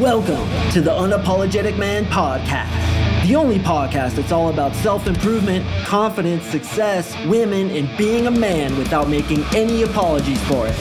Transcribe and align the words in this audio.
Welcome 0.00 0.48
to 0.72 0.80
the 0.80 0.90
Unapologetic 0.90 1.78
Man 1.78 2.04
Podcast, 2.06 3.28
the 3.28 3.36
only 3.36 3.60
podcast 3.60 4.16
that's 4.16 4.32
all 4.32 4.48
about 4.48 4.74
self 4.74 5.06
improvement, 5.06 5.64
confidence, 5.84 6.42
success, 6.46 7.14
women, 7.26 7.70
and 7.70 7.88
being 7.96 8.26
a 8.26 8.30
man 8.32 8.76
without 8.76 9.08
making 9.08 9.44
any 9.54 9.84
apologies 9.84 10.42
for 10.48 10.66
it. 10.66 10.74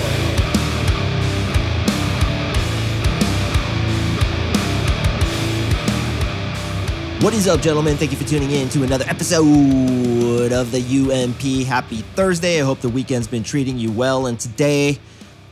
What 7.23 7.36
is 7.36 7.48
up, 7.48 7.61
gentlemen? 7.61 7.98
Thank 7.98 8.09
you 8.14 8.18
for 8.18 8.27
tuning 8.27 8.50
in 8.50 8.68
to 8.70 8.82
another 8.82 9.05
episode 9.07 10.52
of 10.52 10.71
the 10.71 10.80
UMP. 10.82 11.68
Happy 11.68 11.98
Thursday. 12.16 12.59
I 12.59 12.66
hope 12.66 12.80
the 12.80 12.89
weekend's 12.89 13.27
been 13.27 13.43
treating 13.43 13.77
you 13.77 13.91
well. 13.91 14.25
And 14.25 14.39
today, 14.39 14.98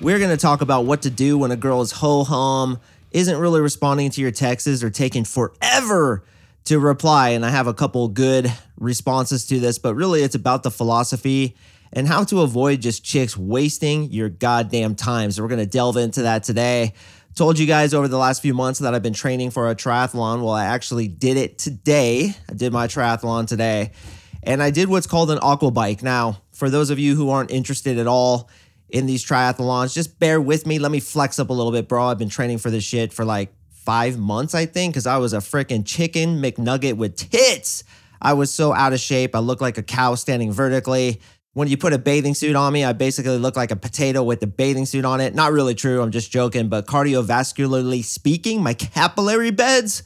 we're 0.02 0.18
going 0.18 0.32
to 0.32 0.42
talk 0.42 0.62
about 0.62 0.86
what 0.86 1.04
to 1.04 1.12
do 1.12 1.38
when 1.38 1.52
a 1.52 1.56
girl 1.56 1.82
is 1.82 1.92
ho 1.92 2.24
hum, 2.24 2.80
isn't 3.12 3.38
really 3.38 3.62
responding 3.62 4.10
to 4.12 4.22
your 4.22 4.32
texts, 4.32 4.84
or 4.84 4.90
taking 4.90 5.24
forever 5.24 6.24
to 6.66 6.80
reply. 6.80 7.30
And 7.30 7.46
I 7.46 7.50
have 7.50 7.68
a 7.68 7.74
couple 7.74 8.08
good 8.08 8.52
responses 8.78 9.46
to 9.48 9.60
this, 9.60 9.78
but 9.78 9.96
really, 9.96 10.22
it's 10.22 10.36
about 10.36 10.64
the 10.64 10.72
philosophy 10.72 11.56
and 11.94 12.08
how 12.08 12.24
to 12.26 12.42
avoid 12.42 12.82
just 12.82 13.04
chicks 13.04 13.36
wasting 13.36 14.12
your 14.12 14.30
goddamn 14.30 14.96
time. 14.96 15.32
So, 15.32 15.44
we're 15.44 15.50
going 15.50 15.60
to 15.60 15.66
delve 15.66 15.98
into 15.98 16.24
that 16.24 16.44
today. 16.44 16.94
Told 17.34 17.58
you 17.58 17.66
guys 17.66 17.94
over 17.94 18.10
the 18.10 18.18
last 18.18 18.42
few 18.42 18.54
months 18.54 18.80
that 18.80 18.94
I've 18.94 19.04
been 19.04 19.14
training 19.14 19.52
for 19.52 19.70
a 19.70 19.76
triathlon. 19.76 20.40
Well, 20.42 20.52
I 20.52 20.66
actually 20.66 21.08
did 21.08 21.38
it 21.38 21.58
today. 21.58 22.36
I 22.50 22.54
did 22.54 22.74
my 22.74 22.88
triathlon 22.88 23.48
today. 23.48 23.92
And 24.44 24.62
I 24.62 24.70
did 24.70 24.90
what's 24.90 25.08
called 25.08 25.32
an 25.32 25.40
aqua 25.42 25.72
bike. 25.72 26.04
Now, 26.04 26.42
for 26.52 26.70
those 26.70 26.90
of 26.90 27.00
you 27.00 27.16
who 27.16 27.30
aren't 27.30 27.52
interested 27.52 27.98
at 28.00 28.08
all 28.08 28.50
in 28.92 29.06
these 29.06 29.26
triathlons, 29.26 29.94
just 29.94 30.20
bear 30.20 30.40
with 30.40 30.66
me. 30.66 30.80
Let 30.80 30.92
me 30.92 31.00
flex 31.00 31.40
up 31.40 31.50
a 31.50 31.54
little 31.54 31.72
bit, 31.72 31.88
bro. 31.88 32.06
I've 32.06 32.18
been 32.18 32.30
training 32.30 32.60
for 32.60 32.70
this 32.70 32.84
shit 32.84 33.14
for 33.14 33.26
like 33.26 33.54
five 33.70 34.18
months, 34.18 34.54
I 34.54 34.66
think, 34.66 34.94
because 34.94 35.08
I 35.08 35.18
was 35.18 35.34
a 35.34 35.38
freaking 35.38 35.86
chicken 35.86 36.42
McNugget 36.42 36.98
with 36.98 37.16
tits. 37.16 37.84
I 38.22 38.34
was 38.34 38.54
so 38.54 38.74
out 38.74 38.94
of 38.94 39.00
shape. 39.00 39.36
I 39.36 39.40
looked 39.40 39.62
like 39.62 39.78
a 39.78 39.84
cow 39.84 40.16
standing 40.16 40.52
vertically 40.52 41.20
when 41.54 41.68
you 41.68 41.78
put 41.78 41.92
a 41.92 41.98
bathing 41.98 42.34
suit 42.34 42.56
on 42.56 42.72
me, 42.72 42.86
I 42.86 42.94
basically 42.94 43.38
look 43.38 43.58
like 43.58 43.72
a 43.72 43.76
potato 43.76 44.24
with 44.24 44.42
a 44.42 44.48
bathing 44.48 44.86
suit 44.86 45.04
on 45.04 45.20
it. 45.20 45.36
Not 45.36 45.52
really 45.52 45.76
true, 45.76 46.02
I'm 46.02 46.12
just 46.12 46.32
joking, 46.32 46.70
but 46.70 46.88
cardiovascularly 46.88 48.04
speaking, 48.04 48.64
my 48.64 48.74
capillary 48.74 49.52
beds 49.52 50.04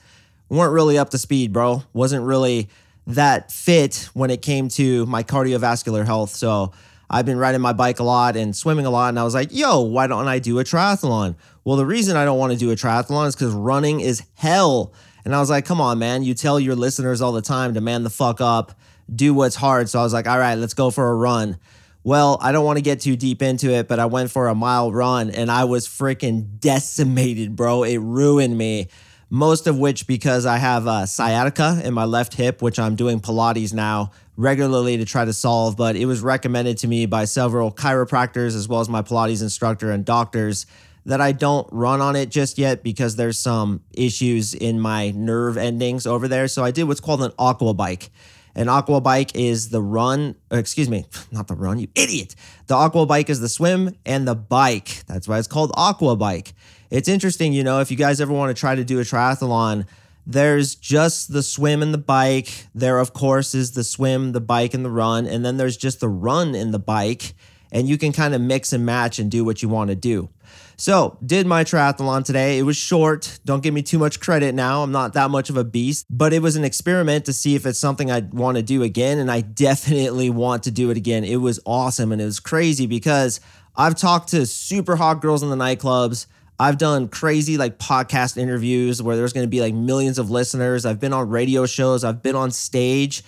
weren't 0.50 0.74
really 0.74 0.98
up 0.98 1.12
to 1.12 1.18
speed, 1.18 1.54
bro. 1.54 1.84
Wasn't 1.94 2.24
really 2.26 2.70
that 3.08 3.52
fit 3.52 4.10
when 4.14 4.32
it 4.32 4.42
came 4.42 4.70
to 4.70 5.06
my 5.06 5.22
cardiovascular 5.22 6.06
health. 6.06 6.32
So 6.32 6.72
I've 7.10 7.26
been 7.26 7.38
riding 7.38 7.62
my 7.62 7.74
bike 7.74 8.00
a 8.00 8.04
lot 8.04 8.36
and 8.36 8.56
swimming 8.56 8.86
a 8.86 8.90
lot. 8.90 9.10
And 9.10 9.20
I 9.20 9.24
was 9.24 9.34
like, 9.34 9.50
yo, 9.52 9.82
why 9.82 10.08
don't 10.08 10.28
I 10.28 10.40
do 10.40 10.60
a 10.60 10.64
triathlon? 10.64 11.36
Well, 11.64 11.78
the 11.78 11.86
reason 11.86 12.18
I 12.18 12.26
don't 12.26 12.40
want 12.40 12.54
to 12.54 12.60
do 12.60 12.72
a 12.72 12.76
triathlon 12.76 13.28
is 13.28 13.36
because 13.36 13.54
running 13.54 14.00
is 14.00 14.24
hell. 14.36 14.94
And 15.24 15.36
I 15.36 15.40
was 15.40 15.50
like, 15.50 15.66
come 15.66 15.82
on, 15.82 16.00
man. 16.00 16.24
You 16.24 16.34
tell 16.34 16.60
your 16.60 16.76
listeners 16.76 17.22
all 17.22 17.32
the 17.32 17.42
time 17.42 17.74
to 17.74 17.82
man 17.82 18.04
the 18.04 18.10
fuck 18.10 18.42
up 18.42 18.74
do 19.14 19.34
what's 19.34 19.56
hard. 19.56 19.90
So 19.90 20.00
I 20.00 20.04
was 20.04 20.14
like, 20.14 20.28
all 20.28 20.40
right, 20.40 20.56
let's 20.56 20.74
go 20.74 20.90
for 20.90 21.10
a 21.10 21.16
run. 21.16 21.58
Well, 22.04 22.38
I 22.42 22.52
don't 22.52 22.66
want 22.66 22.78
to 22.78 22.84
get 22.84 23.02
too 23.02 23.16
deep 23.16 23.42
into 23.42 23.72
it, 23.72 23.88
but 23.88 24.00
I 24.00 24.06
went 24.06 24.30
for 24.30 24.48
a 24.48 24.56
mile 24.56 24.92
run 24.92 25.32
and 25.32 25.50
I 25.50 25.66
was 25.66 25.88
freaking 25.88 26.60
decimated, 26.60 27.56
bro. 27.56 27.84
It 27.84 27.98
ruined 27.98 28.58
me. 28.58 28.90
Most 29.36 29.68
of 29.68 29.78
which 29.78 30.08
because 30.08 30.46
I 30.46 30.56
have 30.56 30.88
a 30.88 31.06
sciatica 31.06 31.82
in 31.84 31.94
my 31.94 32.06
left 32.06 32.36
hip, 32.36 32.62
which 32.62 32.80
I'm 32.80 32.96
doing 32.96 33.20
Pilates 33.20 33.74
now 33.74 34.12
regularly 34.38 34.96
to 34.96 35.04
try 35.04 35.26
to 35.26 35.34
solve. 35.34 35.76
But 35.76 35.98
it 35.98 36.06
was 36.06 36.22
recommended 36.22 36.78
to 36.78 36.88
me 36.88 37.06
by 37.06 37.26
several 37.26 37.70
chiropractors 37.70 38.56
as 38.56 38.70
well 38.70 38.80
as 38.80 38.88
my 38.88 39.02
Pilates 39.02 39.42
instructor 39.42 39.92
and 39.92 40.06
doctors 40.06 40.66
that 41.06 41.20
I 41.20 41.34
don't 41.34 41.68
run 41.74 42.00
on 42.00 42.16
it 42.16 42.30
just 42.30 42.58
yet 42.58 42.82
because 42.82 43.18
there's 43.18 43.38
some 43.38 43.82
issues 43.92 44.54
in 44.54 44.80
my 44.80 45.12
nerve 45.12 45.58
endings 45.58 46.08
over 46.08 46.30
there. 46.30 46.48
So 46.48 46.64
I 46.64 46.72
did 46.72 46.86
what's 46.86 47.02
called 47.02 47.22
an 47.22 47.34
aqua 47.38 47.74
bike. 47.74 48.12
An 48.56 48.70
aqua 48.70 49.02
bike 49.02 49.36
is 49.36 49.68
the 49.68 49.82
run, 49.82 50.36
uh, 50.50 50.56
excuse 50.56 50.90
me, 50.90 51.08
not 51.34 51.50
the 51.50 51.56
run, 51.56 51.78
you 51.78 51.90
idiot. 51.94 52.36
The 52.68 52.76
aqua 52.76 53.06
bike 53.06 53.30
is 53.30 53.42
the 53.42 53.50
swim 53.50 53.98
and 54.06 54.26
the 54.26 54.34
bike. 54.34 55.04
That's 55.08 55.28
why 55.28 55.40
it's 55.40 55.50
called 55.50 55.74
aqua 55.76 56.16
bike. 56.16 56.54
It's 56.90 57.08
interesting, 57.08 57.54
you 57.54 57.64
know, 57.64 57.80
if 57.80 57.92
you 57.92 57.98
guys 57.98 58.22
ever 58.22 58.34
want 58.34 58.56
to 58.56 58.60
try 58.60 58.76
to 58.76 58.84
do 58.84 59.00
a 59.00 59.04
triathlon, 59.04 59.86
there's 60.28 60.76
just 60.76 61.32
the 61.32 61.44
swim 61.44 61.82
and 61.82 61.94
the 61.94 62.00
bike. 62.00 62.68
There, 62.74 63.00
of 63.00 63.14
course, 63.14 63.54
is 63.54 63.72
the 63.72 63.84
swim, 63.84 64.32
the 64.32 64.42
bike, 64.42 64.74
and 64.74 64.84
the 64.84 64.90
run. 64.90 65.28
And 65.28 65.46
then 65.46 65.58
there's 65.58 65.78
just 65.78 66.00
the 66.00 66.10
run 66.10 66.56
and 66.56 66.74
the 66.74 66.80
bike. 66.80 67.34
And 67.72 67.88
you 67.88 67.98
can 67.98 68.12
kind 68.12 68.34
of 68.34 68.42
mix 68.42 68.74
and 68.74 68.86
match 68.86 69.20
and 69.20 69.30
do 69.30 69.44
what 69.44 69.62
you 69.62 69.70
want 69.70 69.90
to 69.90 69.96
do. 69.96 70.30
So, 70.78 71.18
did 71.26 71.48
my 71.48 71.64
triathlon 71.64 72.26
today. 72.26 72.58
It 72.58 72.64
was 72.64 72.76
short. 72.76 73.40
Don't 73.46 73.64
give 73.64 73.74
me 73.74 73.82
too 73.82 73.98
much 73.98 74.20
credit 74.20 74.54
now. 74.56 74.84
I'm 74.84 74.92
not 74.92 75.14
that 75.14 75.30
much 75.30 75.50
of 75.50 75.58
a 75.58 75.64
beast, 75.64 76.06
but 76.10 76.34
it 76.34 76.42
was 76.42 76.56
an 76.56 76.66
experiment 76.66 77.26
to 77.26 77.34
see 77.34 77.56
if 77.56 77.66
it's 77.66 77.80
something 77.80 78.12
I'd 78.12 78.34
want 78.34 78.58
to 78.58 78.64
do 78.64 78.84
again. 78.84 79.20
And 79.20 79.32
I 79.32 79.42
definitely 79.42 80.30
want 80.30 80.64
to 80.64 80.72
do 80.72 80.90
it 80.90 80.98
again. 80.98 81.24
It 81.24 81.38
was 81.38 81.60
awesome 81.66 82.12
and 82.12 82.22
it 82.22 82.26
was 82.26 82.40
crazy 82.40 82.88
because 82.88 83.40
I've 83.76 83.96
talked 83.96 84.30
to 84.30 84.46
super 84.46 84.96
hot 84.96 85.22
girls 85.22 85.44
in 85.44 85.50
the 85.50 85.56
nightclubs. 85.56 86.28
I've 86.60 86.78
done 86.78 87.10
crazy 87.10 87.58
like 87.58 87.80
podcast 87.80 88.38
interviews 88.38 89.02
where 89.02 89.18
there's 89.18 89.34
going 89.34 89.46
to 89.46 89.50
be 89.50 89.60
like 89.60 89.74
millions 89.74 90.18
of 90.18 90.30
listeners. 90.30 90.86
I've 90.86 91.00
been 91.00 91.14
on 91.14 91.30
radio 91.30 91.66
shows, 91.66 92.04
I've 92.04 92.24
been 92.24 92.36
on 92.36 92.52
stage. 92.52 93.24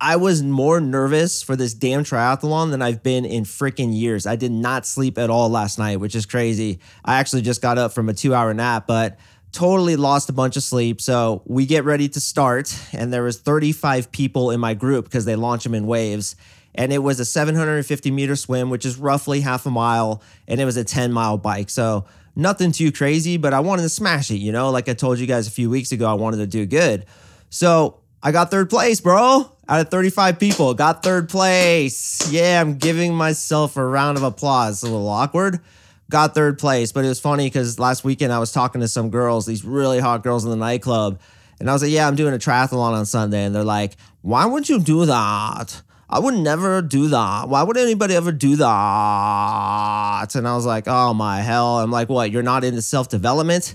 I 0.00 0.16
was 0.16 0.42
more 0.42 0.80
nervous 0.80 1.44
for 1.44 1.54
this 1.54 1.74
damn 1.74 2.02
triathlon 2.02 2.72
than 2.72 2.82
I've 2.82 3.04
been 3.04 3.24
in 3.24 3.44
freaking 3.44 3.96
years. 3.96 4.26
I 4.26 4.34
did 4.34 4.50
not 4.50 4.84
sleep 4.84 5.16
at 5.16 5.30
all 5.30 5.48
last 5.48 5.78
night, 5.78 6.00
which 6.00 6.16
is 6.16 6.26
crazy. 6.26 6.80
I 7.04 7.20
actually 7.20 7.42
just 7.42 7.62
got 7.62 7.78
up 7.78 7.92
from 7.92 8.08
a 8.08 8.12
two 8.12 8.34
hour 8.34 8.52
nap, 8.52 8.88
but 8.88 9.16
totally 9.52 9.94
lost 9.94 10.28
a 10.28 10.32
bunch 10.32 10.56
of 10.56 10.64
sleep. 10.64 11.00
So 11.00 11.42
we 11.46 11.66
get 11.66 11.84
ready 11.84 12.08
to 12.08 12.20
start, 12.20 12.76
and 12.92 13.12
there 13.12 13.22
was 13.22 13.38
35 13.38 14.10
people 14.10 14.50
in 14.50 14.58
my 14.58 14.74
group 14.74 15.04
because 15.04 15.24
they 15.24 15.36
launch 15.36 15.62
them 15.62 15.74
in 15.74 15.86
waves. 15.86 16.34
And 16.74 16.92
it 16.92 16.98
was 16.98 17.20
a 17.20 17.24
750 17.24 18.10
meter 18.10 18.34
swim, 18.34 18.70
which 18.70 18.84
is 18.84 18.96
roughly 18.96 19.40
half 19.40 19.66
a 19.66 19.70
mile, 19.70 20.20
and 20.48 20.60
it 20.60 20.64
was 20.64 20.76
a 20.76 20.84
10 20.84 21.12
mile 21.12 21.38
bike. 21.38 21.70
So 21.70 22.06
nothing 22.34 22.72
too 22.72 22.92
crazy, 22.92 23.36
but 23.36 23.54
I 23.54 23.60
wanted 23.60 23.82
to 23.82 23.88
smash 23.88 24.30
it, 24.30 24.36
you 24.36 24.52
know, 24.52 24.70
like 24.70 24.88
I 24.88 24.94
told 24.94 25.18
you 25.18 25.26
guys 25.26 25.46
a 25.46 25.50
few 25.50 25.70
weeks 25.70 25.92
ago, 25.92 26.06
I 26.08 26.14
wanted 26.14 26.38
to 26.38 26.46
do 26.46 26.66
good. 26.66 27.06
So 27.50 28.00
I 28.22 28.32
got 28.32 28.50
third 28.50 28.70
place, 28.70 29.00
bro. 29.00 29.50
Out 29.68 29.80
of 29.80 29.88
35 29.90 30.38
people, 30.38 30.74
got 30.74 31.02
third 31.02 31.28
place. 31.28 32.30
Yeah, 32.30 32.60
I'm 32.60 32.76
giving 32.76 33.14
myself 33.14 33.76
a 33.76 33.84
round 33.84 34.16
of 34.16 34.24
applause. 34.24 34.82
a 34.82 34.86
little 34.86 35.08
awkward. 35.08 35.60
Got 36.10 36.34
third 36.34 36.58
place, 36.58 36.92
but 36.92 37.04
it 37.04 37.08
was 37.08 37.20
funny 37.20 37.46
because 37.46 37.78
last 37.78 38.04
weekend 38.04 38.32
I 38.32 38.38
was 38.38 38.52
talking 38.52 38.80
to 38.80 38.88
some 38.88 39.08
girls, 39.10 39.46
these 39.46 39.64
really 39.64 39.98
hot 39.98 40.22
girls 40.22 40.44
in 40.44 40.50
the 40.50 40.56
nightclub. 40.56 41.20
And 41.58 41.70
I 41.70 41.72
was 41.72 41.82
like, 41.82 41.92
yeah, 41.92 42.06
I'm 42.06 42.16
doing 42.16 42.34
a 42.34 42.38
triathlon 42.38 42.92
on 42.92 43.06
Sunday. 43.06 43.44
And 43.44 43.54
they're 43.54 43.64
like, 43.64 43.96
why 44.20 44.44
would 44.46 44.68
you 44.68 44.80
do 44.80 45.06
that? 45.06 45.80
I 46.08 46.18
would 46.18 46.34
never 46.34 46.82
do 46.82 47.08
that. 47.08 47.48
Why 47.48 47.62
would 47.62 47.76
anybody 47.76 48.14
ever 48.14 48.32
do 48.32 48.56
that? 48.56 50.34
And 50.34 50.46
I 50.46 50.54
was 50.54 50.66
like, 50.66 50.84
oh 50.86 51.14
my 51.14 51.40
hell. 51.40 51.78
I'm 51.78 51.90
like, 51.90 52.08
what? 52.08 52.30
You're 52.30 52.42
not 52.42 52.64
into 52.64 52.82
self 52.82 53.08
development? 53.08 53.74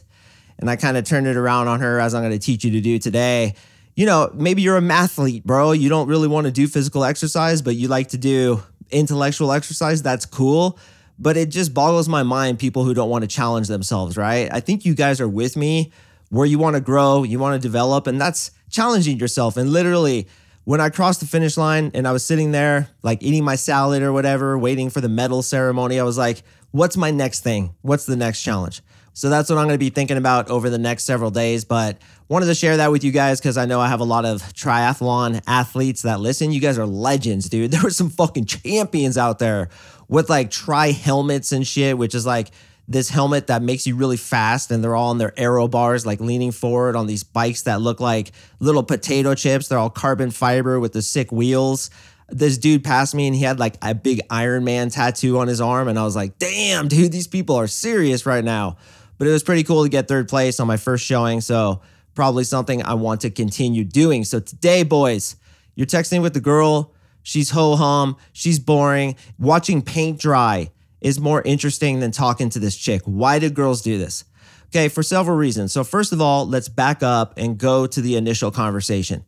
And 0.60 0.70
I 0.70 0.76
kind 0.76 0.98
of 0.98 1.06
turned 1.06 1.28
it 1.28 1.36
around 1.36 1.68
on 1.68 1.80
her 1.80 2.00
as 2.00 2.14
I'm 2.14 2.22
going 2.22 2.32
to 2.32 2.40
teach 2.40 2.64
you 2.64 2.72
to 2.72 2.82
do 2.82 3.00
today 3.00 3.56
you 3.98 4.06
know, 4.06 4.30
maybe 4.36 4.62
you're 4.62 4.78
a 4.78 4.82
mathlete, 4.82 5.44
bro. 5.44 5.72
You 5.72 5.90
don't 5.90 6.08
really 6.08 6.28
want 6.28 6.46
to 6.46 6.52
do 6.52 6.68
physical 6.68 7.04
exercise, 7.04 7.64
but 7.64 7.76
you 7.76 7.88
like 7.88 8.10
to 8.10 8.18
do 8.18 8.62
intellectual 8.92 9.52
exercise. 9.52 10.04
That's 10.04 10.24
cool. 10.24 10.78
But 11.18 11.36
it 11.36 11.50
just 11.50 11.74
boggles 11.74 12.08
my 12.08 12.22
mind 12.22 12.60
people 12.60 12.84
who 12.84 12.94
don't 12.94 13.10
want 13.10 13.24
to 13.24 13.28
challenge 13.28 13.68
themselves, 13.68 14.16
right? 14.16 14.50
I 14.54 14.60
think 14.60 14.86
you 14.86 14.94
guys 14.94 15.20
are 15.20 15.28
with 15.28 15.58
me 15.58 15.92
where 16.30 16.46
you 16.46 16.60
want 16.60 16.76
to 16.76 16.80
grow, 16.80 17.24
you 17.24 17.40
want 17.40 17.60
to 17.60 17.68
develop, 17.68 18.06
and 18.06 18.22
that's 18.22 18.52
challenging 18.70 19.18
yourself. 19.18 19.58
And 19.58 19.72
literally, 19.72 20.28
when 20.68 20.82
I 20.82 20.90
crossed 20.90 21.22
the 21.22 21.26
finish 21.26 21.56
line 21.56 21.92
and 21.94 22.06
I 22.06 22.12
was 22.12 22.26
sitting 22.26 22.52
there, 22.52 22.90
like 23.02 23.24
eating 23.24 23.46
my 23.46 23.56
salad 23.56 24.04
or 24.04 24.12
whatever, 24.12 24.58
waiting 24.58 24.90
for 24.90 25.00
the 25.00 25.08
medal 25.08 25.42
ceremony, 25.42 25.98
I 25.98 26.04
was 26.04 26.18
like, 26.18 26.44
what's 26.72 26.98
my 26.98 27.10
next 27.10 27.40
thing? 27.40 27.74
What's 27.84 28.06
the 28.06 28.18
next 28.18 28.44
challenge? 28.44 28.82
So 29.14 29.30
that's 29.30 29.50
what 29.50 29.58
I'm 29.60 29.68
going 29.68 29.76
to 29.76 29.78
be 29.78 29.92
thinking 29.92 30.18
about 30.18 30.50
over 30.50 30.70
the 30.70 30.78
next 30.78 31.06
several 31.06 31.32
days. 31.32 31.64
But 31.64 32.00
wanted 32.28 32.48
to 32.48 32.54
share 32.54 32.76
that 32.76 32.92
with 32.92 33.06
you 33.06 33.14
guys 33.14 33.40
because 33.40 33.58
I 33.58 33.64
know 33.64 33.80
I 33.80 33.88
have 33.88 34.02
a 34.02 34.04
lot 34.04 34.26
of 34.26 34.42
triathlon 34.42 35.42
athletes 35.48 36.02
that 36.02 36.20
listen. 36.20 36.52
You 36.52 36.60
guys 36.60 36.78
are 36.78 36.86
legends, 36.86 37.48
dude. 37.48 37.72
There 37.78 37.82
were 37.82 37.90
some 37.90 38.10
fucking 38.10 38.44
champions 38.44 39.18
out 39.18 39.40
there 39.40 39.70
with 40.10 40.30
like 40.30 40.52
tri 40.52 40.92
helmets 40.92 41.54
and 41.54 41.66
shit, 41.66 41.98
which 41.98 42.14
is 42.14 42.26
like 42.26 42.52
this 42.88 43.10
helmet 43.10 43.48
that 43.48 43.62
makes 43.62 43.86
you 43.86 43.96
really 43.96 44.18
fast 44.18 44.72
and 44.72 44.84
they're 44.84 44.96
all 44.96 45.10
on 45.10 45.18
their 45.18 45.38
aero 45.38 45.68
bars 45.68 46.06
like 46.06 46.20
leaning 46.20 46.52
forward 46.52 46.96
on 46.96 47.06
these 47.08 47.24
bikes 47.24 47.64
that 47.64 47.82
look 47.82 48.00
like 48.00 48.32
little 48.60 48.84
potato 48.84 49.36
chips 49.36 49.68
they're 49.68 49.80
all 49.80 49.90
carbon 49.90 50.32
fiber 50.32 50.80
with 50.80 50.94
the 50.94 51.02
sick 51.02 51.32
wheels 51.32 51.90
this 52.30 52.58
dude 52.58 52.84
passed 52.84 53.14
me 53.14 53.28
and 53.28 53.36
he 53.36 53.44
had 53.44 53.60
like 53.60 53.76
a 53.82 53.94
big 53.94 54.22
iron 54.30 54.64
man 54.64 54.90
tattoo 54.90 55.38
on 55.38 55.48
his 55.48 55.60
arm 55.60 55.88
and 55.88 56.00
i 56.00 56.04
was 56.04 56.16
like 56.16 56.38
damn 56.40 56.88
dude 56.88 57.12
these 57.12 57.28
people 57.28 57.56
are 57.56 57.68
serious 57.68 58.26
right 58.26 58.44
now 58.44 58.78
but 59.18 59.28
it 59.28 59.32
was 59.32 59.44
pretty 59.44 59.64
cool 59.64 59.84
to 59.84 59.90
get 59.90 60.08
third 60.08 60.28
place 60.28 60.60
on 60.60 60.68
my 60.68 60.78
first 60.78 61.06
showing. 61.06 61.42
So, 61.42 61.82
probably 62.14 62.44
something 62.44 62.84
I 62.84 62.94
want 62.96 63.22
to 63.22 63.30
continue 63.30 63.84
doing. 63.84 64.24
So, 64.24 64.40
today, 64.40 64.84
boys, 64.84 65.36
you're 65.76 65.88
texting 65.88 66.22
with 66.22 66.34
the 66.34 66.42
girl. 66.42 66.94
She's 67.24 67.50
ho 67.50 67.76
hum. 67.76 68.18
She's 68.34 68.60
boring. 68.60 69.16
Watching 69.38 69.82
paint 69.82 70.20
dry 70.20 70.72
is 71.02 71.20
more 71.20 71.42
interesting 71.44 72.00
than 72.00 72.12
talking 72.12 72.50
to 72.50 72.60
this 72.60 72.76
chick. 72.76 73.02
Why 73.06 73.40
do 73.40 73.50
girls 73.50 73.82
do 73.82 73.98
this? 73.98 74.26
Okay, 74.68 74.90
for 74.90 75.04
several 75.04 75.38
reasons. 75.38 75.72
So, 75.72 75.84
first 75.84 76.12
of 76.12 76.20
all, 76.20 76.46
let's 76.46 76.68
back 76.68 77.02
up 77.02 77.34
and 77.38 77.58
go 77.58 77.88
to 77.88 78.02
the 78.02 78.16
initial 78.16 78.52
conversation. 78.52 79.24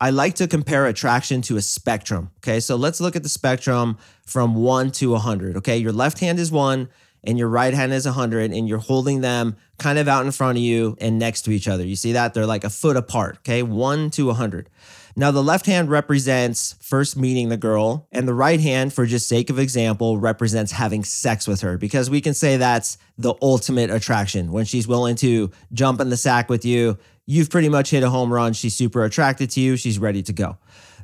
I 0.00 0.10
like 0.10 0.34
to 0.36 0.48
compare 0.48 0.86
attraction 0.86 1.42
to 1.42 1.56
a 1.56 1.60
spectrum. 1.60 2.30
Okay, 2.38 2.58
so 2.58 2.74
let's 2.74 3.00
look 3.00 3.16
at 3.16 3.22
the 3.22 3.28
spectrum 3.28 3.98
from 4.24 4.54
one 4.54 4.90
to 4.92 5.10
100. 5.10 5.58
Okay, 5.58 5.76
your 5.76 5.92
left 5.92 6.18
hand 6.18 6.38
is 6.38 6.50
one 6.50 6.88
and 7.22 7.38
your 7.38 7.48
right 7.48 7.74
hand 7.74 7.92
is 7.92 8.06
100, 8.06 8.50
and 8.52 8.66
you're 8.66 8.78
holding 8.78 9.20
them 9.20 9.56
kind 9.78 9.98
of 9.98 10.08
out 10.08 10.24
in 10.24 10.32
front 10.32 10.56
of 10.56 10.64
you 10.64 10.96
and 11.00 11.18
next 11.18 11.42
to 11.42 11.50
each 11.50 11.68
other. 11.68 11.84
You 11.84 11.96
see 11.96 12.12
that? 12.12 12.32
They're 12.32 12.46
like 12.46 12.64
a 12.64 12.70
foot 12.70 12.96
apart. 12.96 13.38
Okay, 13.38 13.62
one 13.62 14.10
to 14.10 14.26
100. 14.26 14.70
Now, 15.16 15.30
the 15.30 15.42
left 15.42 15.66
hand 15.66 15.90
represents 15.90 16.76
first 16.80 17.16
meeting 17.16 17.48
the 17.48 17.56
girl, 17.56 18.08
and 18.12 18.28
the 18.28 18.34
right 18.34 18.60
hand, 18.60 18.92
for 18.92 19.06
just 19.06 19.28
sake 19.28 19.50
of 19.50 19.58
example, 19.58 20.18
represents 20.18 20.72
having 20.72 21.04
sex 21.04 21.48
with 21.48 21.60
her 21.62 21.76
because 21.76 22.08
we 22.08 22.20
can 22.20 22.34
say 22.34 22.56
that's 22.56 22.96
the 23.18 23.34
ultimate 23.42 23.90
attraction. 23.90 24.52
When 24.52 24.64
she's 24.64 24.86
willing 24.86 25.16
to 25.16 25.50
jump 25.72 26.00
in 26.00 26.10
the 26.10 26.16
sack 26.16 26.48
with 26.48 26.64
you, 26.64 26.98
you've 27.26 27.50
pretty 27.50 27.68
much 27.68 27.90
hit 27.90 28.02
a 28.02 28.10
home 28.10 28.32
run. 28.32 28.52
She's 28.52 28.76
super 28.76 29.04
attracted 29.04 29.50
to 29.50 29.60
you, 29.60 29.76
she's 29.76 29.98
ready 29.98 30.22
to 30.22 30.32
go. 30.32 30.58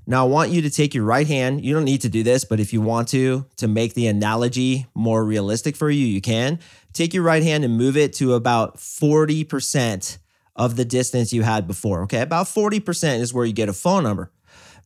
Now, 0.09 0.25
I 0.25 0.29
want 0.29 0.51
you 0.53 0.63
to 0.63 0.71
take 0.71 0.95
your 0.95 1.05
right 1.05 1.27
hand. 1.27 1.65
You 1.65 1.75
don't 1.75 1.85
need 1.85 2.03
to 2.03 2.09
do 2.09 2.23
this, 2.23 2.45
but 2.45 2.61
if 2.61 2.73
you 2.73 2.81
want 2.81 3.09
to, 3.09 3.45
to 3.57 3.67
make 3.67 3.95
the 3.95 4.07
analogy 4.07 4.87
more 4.95 5.25
realistic 5.25 5.75
for 5.75 5.91
you, 5.91 6.07
you 6.07 6.21
can. 6.21 6.61
Take 6.93 7.13
your 7.13 7.25
right 7.25 7.43
hand 7.43 7.65
and 7.65 7.77
move 7.77 7.97
it 7.97 8.13
to 8.15 8.35
about 8.35 8.77
40% 8.77 10.19
of 10.57 10.77
the 10.77 10.85
distance 10.85 11.33
you 11.33 11.43
had 11.43 11.67
before. 11.67 12.03
Okay, 12.03 12.21
about 12.21 12.47
40% 12.47 13.21
is 13.21 13.33
where 13.33 13.45
you 13.45 13.53
get 13.53 13.69
a 13.69 13.73
phone 13.73 14.03
number. 14.03 14.33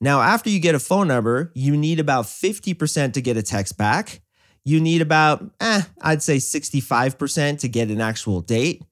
Now, 0.01 0.21
after 0.21 0.51
you 0.51 0.61
get 0.61 0.75
a 0.75 0.79
phone 0.79 1.09
number, 1.09 1.53
you 1.55 1.77
need 1.77 2.01
about 2.01 2.25
50% 2.25 3.13
to 3.13 3.21
get 3.21 3.37
a 3.37 3.43
text 3.43 3.77
back. 3.77 4.21
You 4.65 4.81
need 4.81 5.03
about, 5.03 5.51
eh, 5.61 5.83
I'd 6.01 6.23
say 6.23 6.37
65% 6.37 7.61
to 7.61 7.69
get 7.69 7.89
an 7.89 8.01
actual 8.01 8.41
date. 8.41 8.83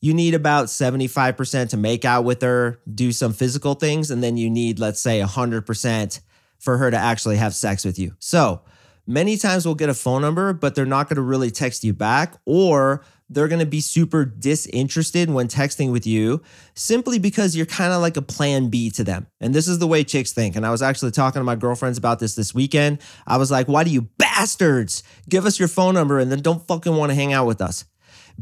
You 0.00 0.12
need 0.12 0.34
about 0.34 0.66
75% 0.66 1.70
to 1.70 1.76
make 1.76 2.04
out 2.04 2.24
with 2.24 2.42
her, 2.42 2.80
do 2.92 3.12
some 3.12 3.32
physical 3.32 3.74
things, 3.74 4.10
and 4.10 4.22
then 4.22 4.36
you 4.36 4.50
need, 4.50 4.78
let's 4.78 5.00
say, 5.00 5.20
100% 5.20 6.20
for 6.58 6.78
her 6.78 6.90
to 6.90 6.96
actually 6.96 7.36
have 7.36 7.54
sex 7.54 7.84
with 7.84 7.98
you. 7.98 8.14
So, 8.18 8.62
many 9.06 9.36
times 9.36 9.64
we'll 9.64 9.74
get 9.74 9.88
a 9.88 9.94
phone 9.94 10.22
number, 10.22 10.52
but 10.52 10.74
they're 10.74 10.84
not 10.84 11.08
going 11.08 11.16
to 11.16 11.22
really 11.22 11.50
text 11.50 11.84
you 11.84 11.92
back, 11.92 12.34
or 12.44 13.04
they're 13.28 13.48
going 13.48 13.60
to 13.60 13.66
be 13.66 13.80
super 13.80 14.24
disinterested 14.24 15.30
when 15.30 15.48
texting 15.48 15.90
with 15.92 16.06
you 16.06 16.42
simply 16.74 17.18
because 17.18 17.56
you're 17.56 17.66
kind 17.66 17.92
of 17.92 18.00
like 18.00 18.16
a 18.16 18.22
plan 18.22 18.68
B 18.68 18.90
to 18.90 19.04
them. 19.04 19.26
And 19.40 19.54
this 19.54 19.66
is 19.66 19.78
the 19.78 19.86
way 19.86 20.04
chicks 20.04 20.32
think. 20.32 20.56
And 20.56 20.64
I 20.64 20.70
was 20.70 20.82
actually 20.82 21.10
talking 21.10 21.40
to 21.40 21.44
my 21.44 21.56
girlfriends 21.56 21.98
about 21.98 22.20
this 22.20 22.34
this 22.34 22.54
weekend. 22.54 23.00
I 23.26 23.36
was 23.36 23.50
like, 23.50 23.66
why 23.66 23.84
do 23.84 23.90
you 23.90 24.02
bastards 24.18 25.02
give 25.28 25.44
us 25.44 25.58
your 25.58 25.68
phone 25.68 25.94
number 25.94 26.18
and 26.18 26.30
then 26.30 26.40
don't 26.40 26.66
fucking 26.66 26.96
want 26.96 27.10
to 27.10 27.14
hang 27.16 27.32
out 27.32 27.46
with 27.46 27.60
us? 27.60 27.84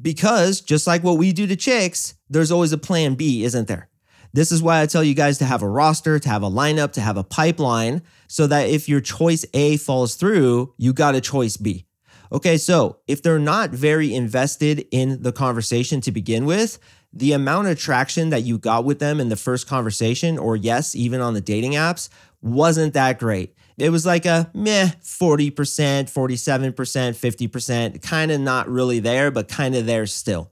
Because 0.01 0.61
just 0.61 0.87
like 0.87 1.03
what 1.03 1.19
we 1.19 1.33
do 1.33 1.47
to 1.47 1.57
chicks, 1.57 2.15
there's 2.29 2.51
always 2.51 2.73
a 2.73 2.79
plan 2.79 3.15
B, 3.15 3.45
isn't 3.45 3.69
there? 3.69 3.89
This 4.33 4.51
is 4.51 4.61
why 4.61 4.83
I 4.83 4.87
tell 4.87 5.05
you 5.05 5.15
guys 5.15 5.39
to 5.39 5.45
have 5.45 5.63
a 5.63 5.69
roster, 5.69 6.19
to 6.19 6.29
have 6.29 6.43
a 6.43 6.51
lineup, 6.51 6.93
to 6.95 7.01
have 7.01 7.17
a 7.17 7.23
pipeline, 7.23 8.03
so 8.27 8.49
that 8.49 8.69
if 8.69 8.89
your 8.89 9.01
choice 9.01 9.47
A 9.55 9.77
falls 9.77 10.17
through, 10.17 10.75
you 10.77 10.93
got 10.93 11.15
a 11.15 11.21
choice 11.21 11.57
B. 11.57 11.87
Okay, 12.33 12.57
so 12.57 12.99
if 13.07 13.23
they're 13.23 13.39
not 13.39 13.71
very 13.71 14.15
invested 14.15 14.87
in 14.91 15.23
the 15.23 15.33
conversation 15.33 16.01
to 16.03 16.13
begin 16.13 16.47
with, 16.47 16.79
the 17.13 17.33
amount 17.33 17.69
of 17.69 17.79
traction 17.79 18.31
that 18.31 18.43
you 18.43 18.59
got 18.59 18.85
with 18.85 18.99
them 18.99 19.21
in 19.21 19.29
the 19.29 19.37
first 19.37 19.69
conversation, 19.69 20.37
or 20.37 20.57
yes, 20.57 20.95
even 20.95 21.21
on 21.21 21.35
the 21.35 21.41
dating 21.41 21.73
apps, 21.73 22.09
wasn't 22.43 22.95
that 22.95 23.19
great. 23.19 23.55
It 23.79 23.91
was 23.91 24.05
like 24.05 24.27
a 24.27 24.51
meh 24.55 24.91
40%, 25.03 25.53
47%, 25.53 26.75
50%, 26.75 28.03
kind 28.03 28.31
of 28.31 28.41
not 28.41 28.69
really 28.69 28.99
there, 28.99 29.31
but 29.31 29.49
kind 29.49 29.75
of 29.75 29.87
there 29.87 30.07
still. 30.07 30.51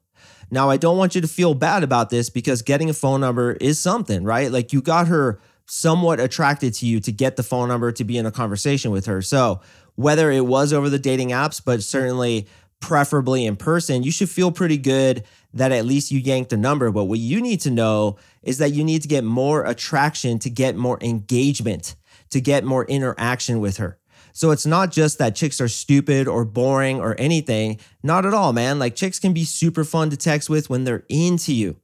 Now, 0.50 0.68
I 0.68 0.76
don't 0.76 0.98
want 0.98 1.14
you 1.14 1.20
to 1.20 1.28
feel 1.28 1.54
bad 1.54 1.82
about 1.82 2.10
this 2.10 2.28
because 2.28 2.62
getting 2.62 2.90
a 2.90 2.94
phone 2.94 3.20
number 3.20 3.52
is 3.52 3.78
something, 3.78 4.22
right? 4.22 4.52
Like 4.52 4.72
you 4.72 4.82
got 4.82 5.08
her 5.08 5.40
somewhat 5.66 6.20
attracted 6.20 6.74
to 6.74 6.86
you 6.86 7.00
to 7.00 7.12
get 7.12 7.36
the 7.36 7.42
phone 7.42 7.68
number 7.68 7.90
to 7.92 8.04
be 8.04 8.18
in 8.18 8.26
a 8.26 8.30
conversation 8.30 8.90
with 8.90 9.06
her. 9.06 9.22
So, 9.22 9.60
whether 9.94 10.30
it 10.30 10.46
was 10.46 10.72
over 10.72 10.88
the 10.88 10.98
dating 10.98 11.30
apps, 11.30 11.62
but 11.64 11.82
certainly 11.82 12.46
preferably 12.80 13.46
in 13.46 13.56
person, 13.56 14.02
you 14.02 14.10
should 14.10 14.28
feel 14.28 14.50
pretty 14.50 14.78
good 14.78 15.24
that 15.54 15.72
at 15.72 15.86
least 15.86 16.10
you 16.10 16.18
yanked 16.18 16.52
a 16.52 16.56
number. 16.56 16.90
But 16.90 17.04
what 17.04 17.18
you 17.18 17.40
need 17.40 17.60
to 17.60 17.70
know 17.70 18.16
is 18.42 18.58
that 18.58 18.72
you 18.72 18.84
need 18.84 19.02
to 19.02 19.08
get 19.08 19.24
more 19.24 19.64
attraction 19.64 20.38
to 20.40 20.50
get 20.50 20.76
more 20.76 20.98
engagement, 21.00 21.94
to 22.30 22.40
get 22.40 22.64
more 22.64 22.84
interaction 22.86 23.60
with 23.60 23.76
her. 23.76 23.98
So 24.32 24.50
it's 24.50 24.66
not 24.66 24.90
just 24.90 25.18
that 25.18 25.36
chicks 25.36 25.60
are 25.60 25.68
stupid 25.68 26.26
or 26.26 26.44
boring 26.44 27.00
or 27.00 27.14
anything. 27.18 27.78
Not 28.02 28.24
at 28.24 28.34
all, 28.34 28.52
man. 28.52 28.78
Like 28.78 28.96
chicks 28.96 29.18
can 29.18 29.32
be 29.32 29.44
super 29.44 29.84
fun 29.84 30.10
to 30.10 30.16
text 30.16 30.48
with 30.48 30.70
when 30.70 30.84
they're 30.84 31.04
into 31.08 31.54
you. 31.54 31.76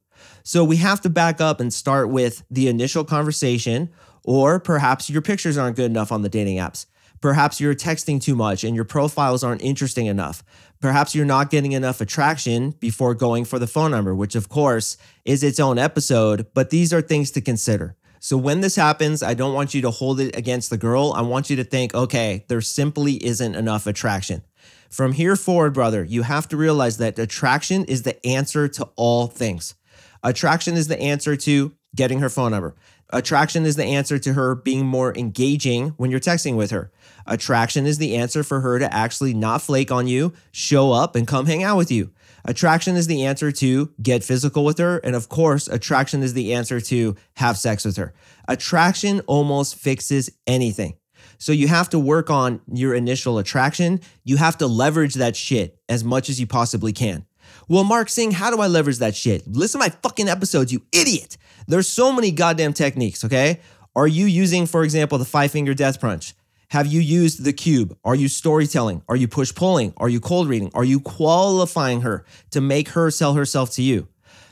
So 0.43 0.63
we 0.63 0.77
have 0.77 0.99
to 1.01 1.09
back 1.09 1.39
up 1.39 1.59
and 1.59 1.73
start 1.73 2.09
with 2.09 2.43
the 2.49 2.67
initial 2.67 3.03
conversation, 3.03 3.89
or 4.23 4.59
perhaps 4.59 5.09
your 5.09 5.21
pictures 5.21 5.57
aren't 5.57 5.75
good 5.75 5.91
enough 5.91 6.11
on 6.11 6.23
the 6.23 6.29
dating 6.29 6.57
apps. 6.57 6.87
Perhaps 7.21 7.59
you're 7.59 7.75
texting 7.75 8.21
too 8.21 8.35
much 8.35 8.63
and 8.63 8.75
your 8.75 8.85
profiles 8.85 9.43
aren't 9.43 9.61
interesting 9.61 10.05
enough. 10.05 10.43
Perhaps 10.79 11.13
you're 11.13 11.25
not 11.25 11.49
getting 11.49 11.73
enough 11.73 11.99
attraction 11.99 12.71
before 12.79 13.13
going 13.13 13.45
for 13.45 13.59
the 13.59 13.67
phone 13.67 13.91
number, 13.91 14.15
which 14.15 14.35
of 14.35 14.47
course 14.47 14.97
is 15.25 15.43
its 15.43 15.59
own 15.59 15.77
episode, 15.77 16.47
but 16.53 16.69
these 16.69 16.93
are 16.93 17.01
things 17.01 17.31
to 17.31 17.41
consider. 17.41 17.95
So 18.21 18.37
when 18.37 18.61
this 18.61 18.75
happens, 18.75 19.23
I 19.23 19.33
don't 19.33 19.53
want 19.53 19.73
you 19.73 19.81
to 19.81 19.91
hold 19.91 20.19
it 20.19 20.35
against 20.35 20.69
the 20.69 20.77
girl. 20.77 21.13
I 21.15 21.21
want 21.21 21.49
you 21.49 21.55
to 21.57 21.63
think, 21.63 21.93
okay, 21.93 22.45
there 22.47 22.61
simply 22.61 23.13
isn't 23.25 23.55
enough 23.55 23.87
attraction. 23.87 24.43
From 24.89 25.13
here 25.13 25.35
forward, 25.35 25.73
brother, 25.73 26.03
you 26.03 26.23
have 26.23 26.47
to 26.49 26.57
realize 26.57 26.97
that 26.97 27.19
attraction 27.19 27.85
is 27.85 28.03
the 28.03 28.25
answer 28.25 28.67
to 28.69 28.89
all 28.95 29.27
things. 29.27 29.75
Attraction 30.23 30.75
is 30.75 30.87
the 30.87 30.99
answer 30.99 31.35
to 31.37 31.73
getting 31.95 32.19
her 32.19 32.29
phone 32.29 32.51
number. 32.51 32.75
Attraction 33.11 33.65
is 33.65 33.75
the 33.75 33.85
answer 33.85 34.19
to 34.19 34.33
her 34.33 34.53
being 34.53 34.85
more 34.85 35.17
engaging 35.17 35.89
when 35.97 36.11
you're 36.11 36.19
texting 36.19 36.55
with 36.55 36.71
her. 36.71 36.91
Attraction 37.29 37.85
is 37.85 37.99
the 37.99 38.15
answer 38.15 38.43
for 38.43 38.59
her 38.61 38.79
to 38.79 38.93
actually 38.93 39.33
not 39.33 39.61
flake 39.61 39.91
on 39.91 40.07
you, 40.07 40.33
show 40.51 40.91
up, 40.91 41.15
and 41.15 41.27
come 41.27 41.45
hang 41.45 41.63
out 41.63 41.77
with 41.77 41.91
you. 41.91 42.11
Attraction 42.43 42.95
is 42.95 43.07
the 43.07 43.23
answer 43.23 43.51
to 43.51 43.93
get 44.01 44.23
physical 44.23 44.65
with 44.65 44.79
her. 44.79 44.97
And 44.97 45.15
of 45.15 45.29
course, 45.29 45.67
attraction 45.67 46.23
is 46.23 46.33
the 46.33 46.53
answer 46.53 46.81
to 46.81 47.15
have 47.35 47.57
sex 47.57 47.85
with 47.85 47.97
her. 47.97 48.13
Attraction 48.47 49.21
almost 49.27 49.75
fixes 49.75 50.31
anything. 50.47 50.95
So 51.37 51.51
you 51.51 51.67
have 51.67 51.89
to 51.89 51.99
work 51.99 52.29
on 52.29 52.61
your 52.67 52.95
initial 52.95 53.37
attraction. 53.37 54.01
You 54.23 54.37
have 54.37 54.57
to 54.57 54.67
leverage 54.67 55.13
that 55.15 55.35
shit 55.35 55.79
as 55.87 56.03
much 56.03 56.29
as 56.29 56.39
you 56.39 56.47
possibly 56.47 56.93
can. 56.93 57.25
Well, 57.67 57.83
Mark 57.83 58.09
Sing, 58.09 58.31
how 58.31 58.49
do 58.49 58.61
I 58.61 58.67
leverage 58.67 58.97
that 58.97 59.15
shit? 59.15 59.47
Listen 59.47 59.79
to 59.79 59.87
my 59.87 59.95
fucking 60.01 60.27
episodes, 60.27 60.73
you 60.73 60.81
idiot. 60.91 61.37
There's 61.67 61.87
so 61.87 62.11
many 62.11 62.31
goddamn 62.31 62.73
techniques, 62.73 63.23
okay? 63.23 63.59
Are 63.95 64.07
you 64.07 64.25
using, 64.25 64.65
for 64.65 64.83
example, 64.83 65.17
the 65.17 65.25
five 65.25 65.51
finger 65.51 65.73
death 65.73 66.01
punch? 66.01 66.33
Have 66.71 66.85
you 66.85 67.01
used 67.01 67.43
the 67.43 67.51
cube? 67.51 67.97
Are 68.05 68.13
you 68.13 68.27
storytelling? 68.27 69.01
Are 69.09 69.15
you 69.15 69.27
push 69.27 69.55
pulling? 69.55 69.91
Are 69.97 70.07
you 70.07 70.19
cold 70.19 70.47
reading? 70.47 70.69
Are 70.75 70.83
you 70.83 70.99
qualifying 70.99 72.01
her 72.01 72.23
to 72.51 72.61
make 72.61 72.89
her 72.89 73.09
sell 73.09 73.33
herself 73.33 73.71
to 73.71 73.81
you? 73.81 74.07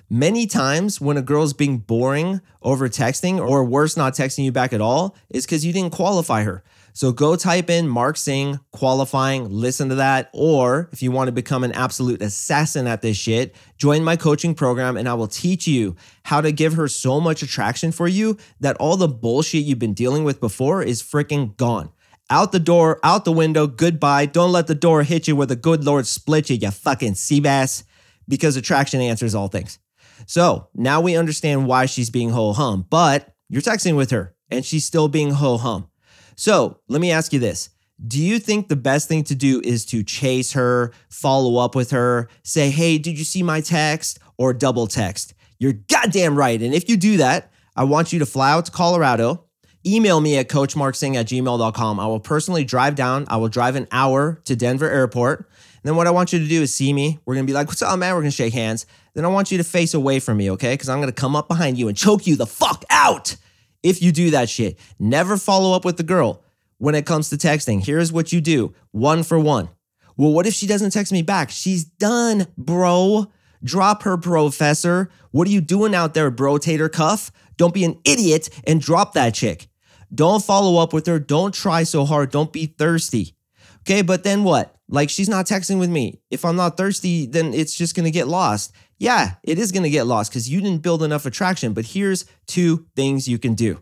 Many 0.10 0.48
times 0.48 1.00
when 1.00 1.18
a 1.18 1.22
girl's 1.22 1.54
being 1.54 1.78
boring 1.78 2.42
over 2.64 2.90
texting 2.90 3.40
or 3.40 3.64
worse, 3.64 3.96
not 3.96 4.14
texting 4.14 4.46
you 4.46 4.52
back 4.52 4.74
at 4.74 4.82
all, 4.82 5.16
is 5.30 5.46
because 5.46 5.64
you 5.64 5.72
didn't 5.72 5.94
qualify 5.94 6.42
her. 6.42 6.64
So 6.92 7.12
go 7.12 7.36
type 7.36 7.70
in 7.70 7.88
Mark 7.88 8.18
Sing 8.18 8.60
qualifying, 8.72 9.52
listen 9.52 9.90
to 9.90 9.96
that. 9.96 10.32
Or 10.34 10.90
if 10.92 11.04
you 11.04 11.12
want 11.12 11.28
to 11.28 11.32
become 11.32 11.64
an 11.64 11.74
absolute 11.74 12.24
assassin 12.24 12.88
at 12.88 13.04
this 13.04 13.16
shit, 13.16 13.56
join 13.78 14.04
my 14.04 14.16
coaching 14.16 14.56
program 14.56 14.98
and 14.98 15.08
I 15.08 15.14
will 15.14 15.28
teach 15.28 15.68
you 15.68 15.96
how 16.24 16.42
to 16.42 16.52
give 16.52 16.74
her 16.74 16.88
so 16.88 17.20
much 17.20 17.44
attraction 17.44 17.92
for 17.92 18.08
you 18.08 18.38
that 18.60 18.76
all 18.78 18.98
the 18.98 19.08
bullshit 19.08 19.66
you've 19.66 19.78
been 19.78 19.94
dealing 19.94 20.24
with 20.24 20.40
before 20.40 20.82
is 20.82 21.04
freaking 21.04 21.56
gone. 21.58 21.92
Out 22.30 22.52
the 22.52 22.60
door, 22.60 23.00
out 23.04 23.24
the 23.24 23.32
window, 23.32 23.68
goodbye. 23.68 24.26
Don't 24.26 24.52
let 24.52 24.68
the 24.68 24.76
door 24.76 25.04
hit 25.04 25.28
you 25.28 25.36
where 25.36 25.48
the 25.48 25.56
good 25.56 25.86
Lord 25.86 26.06
split 26.06 26.50
you, 26.50 26.58
you 26.58 26.72
fucking 26.72 27.16
sea 27.16 27.40
bass, 27.40 27.86
because 28.28 28.58
attraction 28.58 29.00
answers 29.00 29.34
all 29.34 29.48
things. 29.48 29.80
So 30.26 30.68
now 30.74 31.00
we 31.00 31.16
understand 31.16 31.68
why 31.68 31.86
she's 31.86 32.10
being 32.10 32.32
ho 32.32 32.52
hum, 32.52 32.86
but 32.90 33.34
you're 33.48 33.62
texting 33.62 33.96
with 33.96 34.12
her 34.12 34.36
and 34.50 34.66
she's 34.66 34.84
still 34.84 35.08
being 35.08 35.32
ho 35.32 35.58
hum. 35.58 35.88
So 36.36 36.80
let 36.90 37.00
me 37.00 37.12
ask 37.12 37.32
you 37.32 37.40
this. 37.40 37.70
Do 38.06 38.22
you 38.22 38.40
think 38.40 38.68
the 38.68 38.76
best 38.76 39.08
thing 39.08 39.24
to 39.26 39.36
do 39.36 39.62
is 39.64 39.86
to 39.88 40.04
chase 40.04 40.52
her, 40.52 40.92
follow 41.10 41.58
up 41.58 41.76
with 41.76 41.92
her, 41.92 42.30
say, 42.44 42.70
hey, 42.70 42.98
did 42.98 43.18
you 43.18 43.24
see 43.24 43.42
my 43.42 43.62
text? 43.62 44.20
Or 44.38 44.54
double 44.54 44.86
text? 44.86 45.34
You're 45.58 45.74
goddamn 45.74 46.38
right. 46.38 46.62
And 46.62 46.76
if 46.76 46.90
you 46.90 46.98
do 46.98 47.18
that, 47.18 47.52
I 47.76 47.86
want 47.86 48.14
you 48.14 48.20
to 48.20 48.26
fly 48.26 48.52
out 48.52 48.66
to 48.66 48.72
Colorado, 48.72 49.46
email 49.88 50.20
me 50.20 50.38
at 50.38 50.50
coachmarksing 50.50 51.16
at 51.16 51.28
gmail.com. 51.28 52.00
I 52.00 52.08
will 52.08 52.20
personally 52.20 52.64
drive 52.64 52.96
down. 52.96 53.26
I 53.30 53.38
will 53.38 53.50
drive 53.50 53.76
an 53.76 53.88
hour 53.92 54.42
to 54.46 54.56
Denver 54.56 54.90
Airport. 54.90 55.40
And 55.40 55.84
then 55.84 55.96
what 55.96 56.08
I 56.08 56.12
want 56.12 56.34
you 56.34 56.40
to 56.40 56.48
do 56.48 56.62
is 56.62 56.76
see 56.76 56.92
me. 56.92 57.20
We're 57.26 57.36
gonna 57.36 57.48
be 57.48 57.54
like, 57.54 57.68
what's 57.68 57.82
up, 57.82 57.98
man? 57.98 58.14
We're 58.14 58.22
gonna 58.22 58.32
shake 58.32 58.54
hands. 58.54 58.86
Then 59.14 59.26
I 59.26 59.30
want 59.30 59.52
you 59.52 59.58
to 59.58 59.64
face 59.64 59.94
away 59.94 60.20
from 60.20 60.38
me, 60.38 60.52
okay? 60.52 60.74
Because 60.74 60.90
I'm 60.90 61.00
gonna 61.00 61.12
come 61.12 61.36
up 61.36 61.48
behind 61.48 61.78
you 61.78 61.88
and 61.88 61.98
choke 61.98 62.28
you 62.28 62.36
the 62.36 62.46
fuck 62.46 62.84
out 62.90 63.36
if 63.84 64.02
you 64.02 64.12
do 64.12 64.32
that 64.32 64.50
shit. 64.50 64.78
Never 65.00 65.38
follow 65.38 65.76
up 65.76 65.86
with 65.86 65.98
the 65.98 66.04
girl 66.04 66.44
when 66.78 66.96
it 66.96 67.06
comes 67.06 67.30
to 67.30 67.38
texting. 67.38 67.84
Here's 67.84 68.12
what 68.12 68.32
you 68.32 68.42
do 68.42 68.74
one 68.92 69.24
for 69.24 69.40
one. 69.40 69.70
Well, 70.18 70.34
what 70.34 70.48
if 70.48 70.54
she 70.54 70.68
doesn't 70.68 70.92
text 70.92 71.12
me 71.12 71.22
back? 71.22 71.52
She's 71.52 71.84
done, 71.84 72.48
bro. 72.58 73.32
Drop 73.64 74.04
her, 74.04 74.18
professor. 74.18 75.10
What 75.32 75.48
are 75.48 75.52
you 75.52 75.62
doing 75.62 75.96
out 75.96 76.14
there, 76.14 76.30
bro 76.32 76.58
tater 76.58 76.90
cuff? 76.90 77.32
Don't 77.58 77.74
be 77.74 77.84
an 77.84 78.00
idiot 78.04 78.50
and 78.66 78.82
drop 78.82 79.14
that 79.14 79.34
chick. 79.34 79.68
Don't 80.14 80.44
follow 80.44 80.82
up 80.82 80.94
with 80.94 81.06
her. 81.08 81.20
Don't 81.20 81.54
try 81.54 81.84
so 81.84 82.06
hard. 82.06 82.32
Don't 82.32 82.54
be 82.54 82.68
thirsty. 82.68 83.36
Okay, 83.82 84.02
but 84.02 84.24
then 84.24 84.44
what? 84.44 84.76
Like 84.90 85.10
she's 85.10 85.30
not 85.30 85.46
texting 85.46 85.80
with 85.80 85.90
me. 85.90 86.22
If 86.30 86.46
I'm 86.46 86.56
not 86.56 86.78
thirsty, 86.78 87.26
then 87.26 87.54
it's 87.54 87.76
just 87.76 87.96
gonna 87.96 88.12
get 88.12 88.28
lost. 88.28 88.74
Yeah, 89.00 89.36
it 89.44 89.60
is 89.60 89.72
gonna 89.72 89.90
get 89.90 90.08
lost 90.08 90.32
because 90.32 90.50
you 90.50 90.62
didn't 90.62 90.82
build 90.82 91.04
enough 91.04 91.26
attraction. 91.26 91.74
But 91.74 91.86
here's 91.86 92.26
two 92.48 92.86
things 92.96 93.28
you 93.28 93.38
can 93.38 93.54
do. 93.54 93.82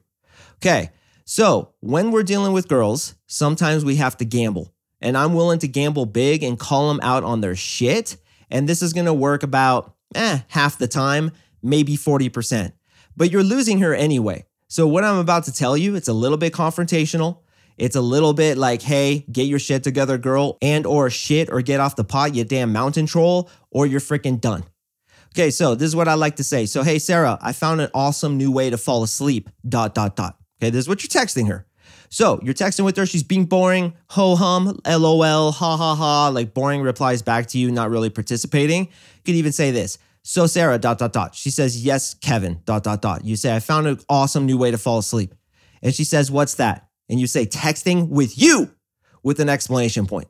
Okay, 0.55 0.91
so 1.25 1.73
when 1.79 2.11
we're 2.11 2.23
dealing 2.23 2.53
with 2.53 2.67
girls, 2.67 3.15
sometimes 3.27 3.85
we 3.85 3.95
have 3.97 4.17
to 4.17 4.25
gamble. 4.25 4.71
And 5.01 5.17
I'm 5.17 5.33
willing 5.33 5.59
to 5.59 5.67
gamble 5.67 6.05
big 6.05 6.41
and 6.43 6.57
call 6.57 6.87
them 6.87 6.99
out 7.03 7.23
on 7.23 7.41
their 7.41 7.55
shit. 7.55 8.17
And 8.49 8.67
this 8.67 8.81
is 8.81 8.93
gonna 8.93 9.13
work 9.13 9.43
about 9.43 9.95
eh, 10.15 10.39
half 10.47 10.77
the 10.77 10.87
time, 10.87 11.31
maybe 11.61 11.97
40%. 11.97 12.71
But 13.17 13.31
you're 13.31 13.43
losing 13.43 13.79
her 13.79 13.93
anyway. 13.93 14.45
So 14.67 14.87
what 14.87 15.03
I'm 15.03 15.17
about 15.17 15.43
to 15.45 15.53
tell 15.53 15.77
you, 15.77 15.95
it's 15.95 16.07
a 16.07 16.13
little 16.13 16.37
bit 16.37 16.53
confrontational. 16.53 17.39
It's 17.77 17.95
a 17.95 18.01
little 18.01 18.33
bit 18.33 18.57
like, 18.57 18.81
hey, 18.81 19.25
get 19.31 19.43
your 19.43 19.59
shit 19.59 19.83
together, 19.83 20.17
girl, 20.17 20.57
and 20.61 20.85
or 20.85 21.09
shit 21.09 21.49
or 21.51 21.61
get 21.61 21.79
off 21.79 21.95
the 21.95 22.03
pot, 22.03 22.33
you 22.33 22.43
damn 22.43 22.71
mountain 22.71 23.05
troll, 23.05 23.49
or 23.69 23.85
you're 23.85 23.99
freaking 23.99 24.39
done. 24.39 24.63
Okay, 25.35 25.51
so 25.51 25.75
this 25.75 25.87
is 25.87 25.95
what 25.95 26.07
I 26.07 26.13
like 26.13 26.37
to 26.37 26.43
say. 26.45 26.65
So, 26.65 26.83
hey, 26.83 26.97
Sarah, 26.97 27.37
I 27.41 27.51
found 27.51 27.81
an 27.81 27.89
awesome 27.93 28.37
new 28.37 28.51
way 28.51 28.69
to 28.69 28.77
fall 28.77 29.03
asleep. 29.03 29.49
Dot 29.67 29.93
dot 29.93 30.15
dot. 30.15 30.37
Okay, 30.61 30.69
this 30.69 30.85
is 30.85 30.89
what 30.89 31.03
you're 31.03 31.23
texting 31.23 31.49
her. 31.49 31.67
So 32.09 32.39
you're 32.41 32.53
texting 32.53 32.85
with 32.85 32.95
her, 32.95 33.05
she's 33.05 33.23
being 33.23 33.45
boring, 33.45 33.93
ho 34.11 34.37
hum, 34.37 34.79
lol, 34.85 35.51
ha 35.51 35.75
ha 35.75 35.95
ha, 35.95 36.29
like 36.29 36.53
boring 36.53 36.81
replies 36.81 37.21
back 37.21 37.47
to 37.47 37.57
you, 37.57 37.71
not 37.71 37.89
really 37.89 38.09
participating. 38.09 38.85
You 38.85 39.21
could 39.25 39.35
even 39.35 39.51
say 39.51 39.71
this. 39.71 39.97
So 40.27 40.47
Sarah, 40.47 40.79
dot 40.79 40.97
dot 40.97 41.13
dot. 41.13 41.35
She 41.35 41.51
says, 41.51 41.85
yes, 41.85 42.15
Kevin, 42.15 42.59
dot 42.65 42.83
dot 42.83 42.99
dot. 42.99 43.23
You 43.23 43.35
say, 43.35 43.55
I 43.55 43.59
found 43.59 43.85
an 43.85 43.99
awesome 44.09 44.47
new 44.47 44.57
way 44.57 44.71
to 44.71 44.77
fall 44.79 44.97
asleep. 44.97 45.35
And 45.83 45.93
she 45.93 46.03
says, 46.03 46.31
what's 46.31 46.55
that? 46.55 46.87
And 47.07 47.19
you 47.19 47.27
say, 47.27 47.45
texting 47.45 48.09
with 48.09 48.35
you 48.35 48.71
with 49.21 49.39
an 49.39 49.49
explanation 49.49 50.07
point. 50.07 50.27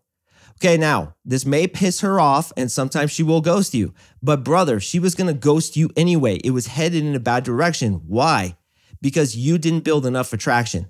Okay, 0.57 0.75
now 0.75 1.15
this 1.23 1.45
may 1.45 1.65
piss 1.65 2.01
her 2.01 2.19
off 2.19 2.51
and 2.57 2.69
sometimes 2.69 3.11
she 3.11 3.23
will 3.23 3.39
ghost 3.39 3.73
you. 3.73 3.93
But 4.21 4.43
brother, 4.43 4.81
she 4.81 4.99
was 4.99 5.15
gonna 5.15 5.33
ghost 5.33 5.77
you 5.77 5.89
anyway. 5.95 6.41
It 6.43 6.51
was 6.51 6.67
headed 6.67 7.05
in 7.05 7.15
a 7.15 7.19
bad 7.19 7.45
direction. 7.45 8.01
Why? 8.05 8.57
Because 9.01 9.37
you 9.37 9.57
didn't 9.57 9.85
build 9.85 10.05
enough 10.05 10.33
attraction. 10.33 10.87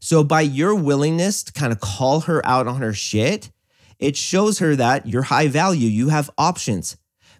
So 0.00 0.24
by 0.24 0.40
your 0.40 0.74
willingness 0.74 1.42
to 1.42 1.52
kind 1.52 1.74
of 1.74 1.80
call 1.80 2.20
her 2.20 2.44
out 2.46 2.66
on 2.66 2.80
her 2.80 2.94
shit, 2.94 3.50
it 3.98 4.16
shows 4.16 4.60
her 4.60 4.74
that 4.76 5.06
you're 5.06 5.24
high 5.24 5.48
value, 5.48 5.88
you 5.88 6.08
have 6.08 6.30
options. 6.38 6.96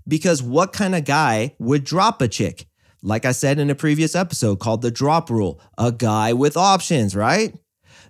Because 0.08 0.42
what 0.42 0.72
kind 0.72 0.94
of 0.94 1.04
guy 1.04 1.54
would 1.58 1.84
drop 1.84 2.22
a 2.22 2.28
chick? 2.28 2.66
Like 3.02 3.24
I 3.24 3.32
said 3.32 3.58
in 3.58 3.70
a 3.70 3.74
previous 3.74 4.14
episode 4.14 4.58
called 4.58 4.82
the 4.82 4.90
drop 4.90 5.30
rule, 5.30 5.60
a 5.78 5.92
guy 5.92 6.32
with 6.32 6.56
options, 6.56 7.14
right? 7.14 7.54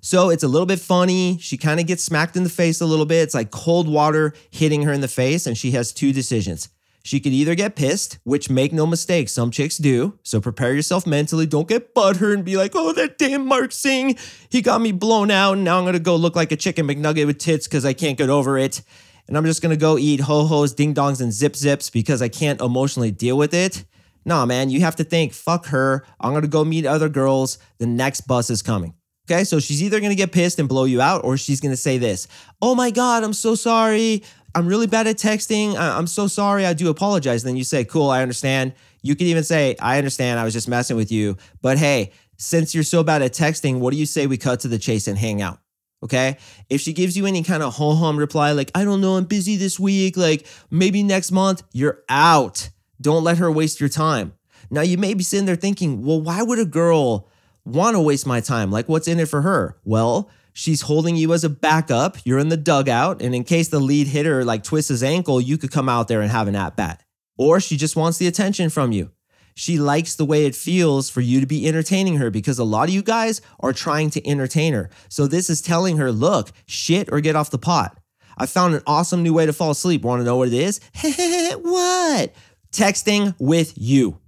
So 0.01 0.31
it's 0.31 0.43
a 0.43 0.49
little 0.49 0.67
bit 0.67 0.79
funny. 0.79 1.39
She 1.39 1.57
kind 1.57 1.81
of 1.81 1.87
gets 1.87 2.05
smacked 2.05 2.37
in 2.37 2.45
the 2.45 2.49
face 2.49 2.81
a 2.81 2.87
little 2.87 3.07
bit. 3.07 3.23
It's 3.23 3.35
like 3.35 3.51
cold 3.51 3.89
water 3.89 4.35
hitting 4.51 4.83
her 4.83 4.93
in 4.93 5.01
the 5.01 5.09
face, 5.09 5.47
and 5.47 5.57
she 5.57 5.73
has 5.73 5.93
two 5.93 6.13
decisions. 6.13 6.69
She 7.03 7.21
could 7.21 7.33
either 7.33 7.55
get 7.55 7.77
pissed, 7.77 8.19
which 8.25 8.51
make 8.51 8.73
no 8.73 8.85
mistake, 8.85 9.29
some 9.29 9.53
chicks 9.53 9.77
do. 9.77 10.19
So 10.25 10.41
prepare 10.41 10.75
yourself 10.75 11.07
mentally. 11.07 11.47
Don't 11.47 11.69
get 11.69 11.95
butthurt 11.95 12.35
and 12.35 12.45
be 12.45 12.57
like, 12.57 12.73
oh, 12.75 12.93
that 12.95 13.17
damn 13.17 13.47
Mark 13.47 13.71
Sing, 13.71 14.17
he 14.49 14.61
got 14.61 14.81
me 14.81 14.91
blown 14.91 15.31
out. 15.31 15.53
And 15.53 15.63
now 15.65 15.79
I'm 15.79 15.85
gonna 15.85 16.01
go 16.01 16.17
look 16.17 16.35
like 16.35 16.51
a 16.51 16.57
chicken 16.57 16.89
McNugget 16.89 17.27
with 17.27 17.39
tits 17.39 17.69
because 17.69 17.85
I 17.85 17.93
can't 17.93 18.19
get 18.19 18.29
over 18.29 18.59
it. 18.59 18.83
And 19.29 19.37
I'm 19.37 19.45
just 19.45 19.63
gonna 19.63 19.77
go 19.77 19.99
eat 19.99 20.21
ho 20.21 20.45
hos, 20.47 20.73
ding 20.73 20.95
dongs, 20.95 21.21
and 21.21 21.33
zip 21.33 21.57
zips 21.57 21.91
because 21.91 22.23
I 22.23 22.29
can't 22.29 22.61
emotionally 22.61 23.11
deal 23.11 23.37
with 23.37 23.55
it. 23.55 23.85
Nah, 24.25 24.45
man, 24.45 24.71
you 24.71 24.81
have 24.81 24.97
to 24.97 25.05
think, 25.05 25.33
fuck 25.33 25.67
her. 25.67 26.05
I'm 26.21 26.33
gonna 26.33 26.47
go 26.49 26.65
meet 26.65 26.87
other 26.87 27.09
girls. 27.09 27.59
The 27.79 27.87
next 27.87 28.23
bus 28.23 28.51
is 28.51 28.63
coming. 28.63 28.95
Okay, 29.29 29.45
so 29.45 29.59
she's 29.59 29.83
either 29.83 30.01
gonna 30.01 30.15
get 30.15 30.33
pissed 30.33 30.59
and 30.59 30.69
blow 30.69 30.85
you 30.85 31.01
out, 31.01 31.25
or 31.25 31.37
she's 31.37 31.61
gonna 31.61 31.77
say 31.77 31.99
this 31.99 32.29
Oh 32.63 32.75
my 32.75 32.91
God, 32.91 33.25
I'm 33.25 33.33
so 33.33 33.55
sorry. 33.55 34.23
I'm 34.55 34.67
really 34.67 34.87
bad 34.87 35.07
at 35.07 35.17
texting. 35.17 35.77
I- 35.77 35.99
am 35.99 36.07
so 36.07 36.27
sorry. 36.27 36.65
I 36.65 36.73
do 36.73 36.89
apologize. 36.89 37.43
And 37.43 37.51
Then 37.51 37.57
you 37.57 37.65
say, 37.65 37.85
Cool, 37.85 38.09
I 38.09 38.23
understand. 38.23 38.73
You 39.03 39.15
can 39.15 39.27
even 39.27 39.45
say, 39.45 39.77
I 39.81 39.99
understand. 39.99 40.41
I 40.41 40.45
was 40.45 40.53
just 40.55 40.67
messing 40.67 40.97
with 40.97 41.13
you. 41.13 41.37
But 41.63 41.79
hey, 41.79 42.13
since 42.39 42.75
you're 42.75 42.85
so 42.85 43.03
bad 43.03 43.23
at 43.23 43.33
texting, 43.33 43.79
what 43.79 43.93
do 43.93 43.99
you 43.99 44.07
say 44.07 44.27
we 44.27 44.37
cut 44.37 44.61
to 44.61 44.69
the 44.69 44.79
chase 44.79 45.07
and 45.07 45.19
hang 45.19 45.43
out? 45.43 45.59
Okay. 46.03 46.37
If 46.69 46.81
she 46.81 46.93
gives 46.93 47.17
you 47.17 47.27
any 47.27 47.43
kind 47.43 47.63
of 47.63 47.75
ho 47.75 47.95
hum 47.95 48.17
reply, 48.17 48.53
like, 48.53 48.71
I 48.75 48.85
don't 48.85 49.01
know, 49.01 49.17
I'm 49.17 49.25
busy 49.25 49.57
this 49.57 49.81
week, 49.81 50.17
like 50.17 50.47
maybe 50.71 51.03
next 51.03 51.33
month, 51.33 51.63
you're 51.73 52.03
out. 52.09 52.71
Don't 53.01 53.25
let 53.25 53.39
her 53.39 53.51
waste 53.51 53.81
your 53.81 53.89
time. 53.89 54.35
Now, 54.71 54.83
you 54.83 54.99
may 54.99 55.15
be 55.15 55.23
sitting 55.23 55.47
there 55.47 55.57
thinking, 55.57 56.05
well, 56.05 56.21
why 56.21 56.43
would 56.43 56.59
a 56.59 56.65
girl 56.65 57.29
want 57.65 57.95
to 57.95 58.01
waste 58.01 58.27
my 58.27 58.41
time? 58.41 58.71
Like, 58.71 58.89
what's 58.89 59.09
in 59.09 59.21
it 59.21 59.29
for 59.29 59.43
her? 59.43 59.79
Well, 59.85 60.31
She's 60.59 60.81
holding 60.81 61.17
you 61.17 61.35
as 61.35 61.45
a 61.45 61.51
backup. 61.51 62.17
You're 62.25 62.39
in 62.39 62.49
the 62.49 62.57
dugout. 62.57 63.21
And 63.21 63.35
in 63.35 63.45
case 63.45 63.69
the 63.69 63.79
lead 63.79 64.07
hitter 64.07 64.43
like 64.43 64.65
twists 64.65 64.89
his 64.89 65.03
ankle, 65.03 65.39
you 65.39 65.59
could 65.59 65.71
come 65.71 65.87
out 65.87 66.09
there 66.09 66.23
and 66.23 66.31
have 66.31 66.49
an 66.49 66.57
at 66.57 66.77
bat. 66.77 67.03
Or 67.37 67.61
she 67.61 67.77
just 67.77 67.95
wants 67.95 68.17
the 68.17 68.27
attention 68.27 68.71
from 68.71 68.91
you. 68.91 69.11
She 69.59 69.79
likes 69.79 70.15
the 70.15 70.27
way 70.27 70.45
it 70.45 70.55
feels 70.55 71.09
for 71.09 71.23
you 71.23 71.41
to 71.41 71.47
be 71.47 71.67
entertaining 71.67 72.17
her 72.17 72.31
because 72.31 72.59
a 72.59 72.65
lot 72.65 72.89
of 72.89 72.95
you 72.95 73.03
guys 73.03 73.41
are 73.59 73.73
trying 73.73 74.11
to 74.11 74.29
entertain 74.29 74.75
her. 74.75 74.91
So 75.09 75.27
this 75.27 75.49
is 75.49 75.63
telling 75.63 75.97
her, 75.97 76.13
look, 76.13 76.53
shit 76.67 77.09
or 77.11 77.21
get 77.21 77.37
off 77.37 77.51
the 77.51 77.59
pot. 77.59 77.99
I 78.37 78.45
found 78.45 78.75
an 78.75 78.83
awesome 78.87 79.23
new 79.23 79.33
way 79.33 79.47
to 79.47 79.55
fall 79.55 79.71
asleep. 79.71 80.03
Want 80.03 80.21
to 80.21 80.25
know 80.25 80.37
what 80.37 80.49
it 80.49 80.55
is? 80.55 80.79
what? 81.63 82.35
Texting 82.71 83.35
with 83.39 83.73
you. 83.77 84.19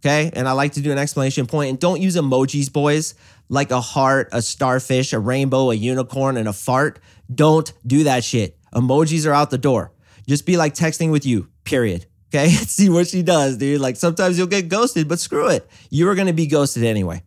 Okay. 0.00 0.30
And 0.32 0.48
I 0.48 0.52
like 0.52 0.72
to 0.72 0.80
do 0.80 0.90
an 0.90 0.96
explanation 0.96 1.44
point 1.46 1.68
and 1.68 1.78
don't 1.78 2.00
use 2.00 2.16
emojis, 2.16 2.72
boys 2.72 3.14
like 3.48 3.70
a 3.70 3.80
heart, 3.80 4.28
a 4.32 4.42
starfish, 4.42 5.12
a 5.12 5.18
rainbow, 5.18 5.70
a 5.70 5.74
unicorn, 5.74 6.36
and 6.36 6.48
a 6.48 6.52
fart. 6.52 6.98
Don't 7.34 7.72
do 7.86 8.04
that 8.04 8.24
shit. 8.24 8.56
Emojis 8.74 9.26
are 9.26 9.32
out 9.32 9.50
the 9.50 9.58
door. 9.58 9.92
Just 10.26 10.46
be 10.46 10.56
like 10.56 10.74
texting 10.74 11.10
with 11.10 11.24
you, 11.24 11.48
period. 11.64 12.06
Okay. 12.28 12.48
See 12.50 12.88
what 12.88 13.08
she 13.08 13.22
does, 13.22 13.56
dude. 13.56 13.80
Like 13.80 13.96
sometimes 13.96 14.38
you'll 14.38 14.46
get 14.46 14.68
ghosted, 14.68 15.08
but 15.08 15.18
screw 15.18 15.48
it. 15.48 15.68
You 15.90 16.08
are 16.08 16.14
going 16.14 16.26
to 16.26 16.32
be 16.32 16.46
ghosted 16.46 16.84
anyway. 16.84 17.22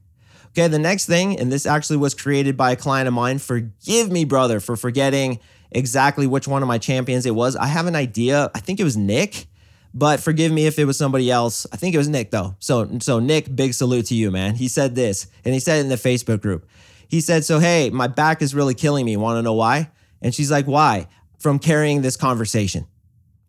Okay. 0.50 0.68
The 0.68 0.80
next 0.80 1.06
thing, 1.06 1.40
and 1.40 1.52
this 1.52 1.66
actually 1.66 1.98
was 1.98 2.14
created 2.14 2.58
by 2.58 2.72
a 2.72 2.76
client 2.76 3.08
of 3.08 3.14
mine. 3.14 3.40
Forgive 3.40 4.12
me, 4.12 4.26
brother, 4.26 4.60
for 4.60 4.76
forgetting 4.76 5.40
exactly 5.72 6.28
which 6.28 6.48
one 6.48 6.62
of 6.62 6.68
my 6.68 6.78
champions 6.78 7.26
it 7.26 7.36
was. 7.36 7.56
I 7.56 7.68
have 7.68 7.88
an 7.88 7.96
idea. 7.96 8.52
I 8.54 8.60
think 8.60 8.80
it 8.80 8.84
was 8.84 8.98
Nick 8.98 9.48
but 9.94 10.20
forgive 10.20 10.52
me 10.52 10.66
if 10.66 10.80
it 10.80 10.86
was 10.86 10.98
somebody 10.98 11.30
else. 11.30 11.68
I 11.72 11.78
think 11.78 11.94
it 11.94 11.98
was 11.98 12.08
Nick 12.08 12.32
though. 12.32 12.56
So 12.60 13.00
so 13.00 13.20
Nick, 13.20 13.54
big 13.56 13.74
salute 13.74 14.08
to 14.08 14.16
you, 14.16 14.32
man. 14.32 14.56
He 14.56 14.68
said 14.68 14.96
this, 14.96 15.28
and 15.44 15.54
he 15.54 15.60
said 15.60 15.78
it 15.78 15.82
in 15.82 15.90
the 15.90 15.96
Facebook 15.96 16.42
group. 16.42 16.68
He 17.08 17.22
said, 17.22 17.44
"So 17.44 17.60
hey, 17.60 17.90
my 17.90 18.08
back 18.08 18.42
is 18.42 18.56
really 18.56 18.74
killing 18.74 19.06
me. 19.06 19.18
Want 19.18 19.38
to 19.38 19.42
know 19.42 19.54
why?" 19.54 19.92
And 20.22 20.34
she's 20.34 20.52
like, 20.52 20.66
"Why?" 20.66 21.08
From 21.40 21.60
carrying 21.60 22.02
this 22.02 22.16
conversation. 22.16 22.88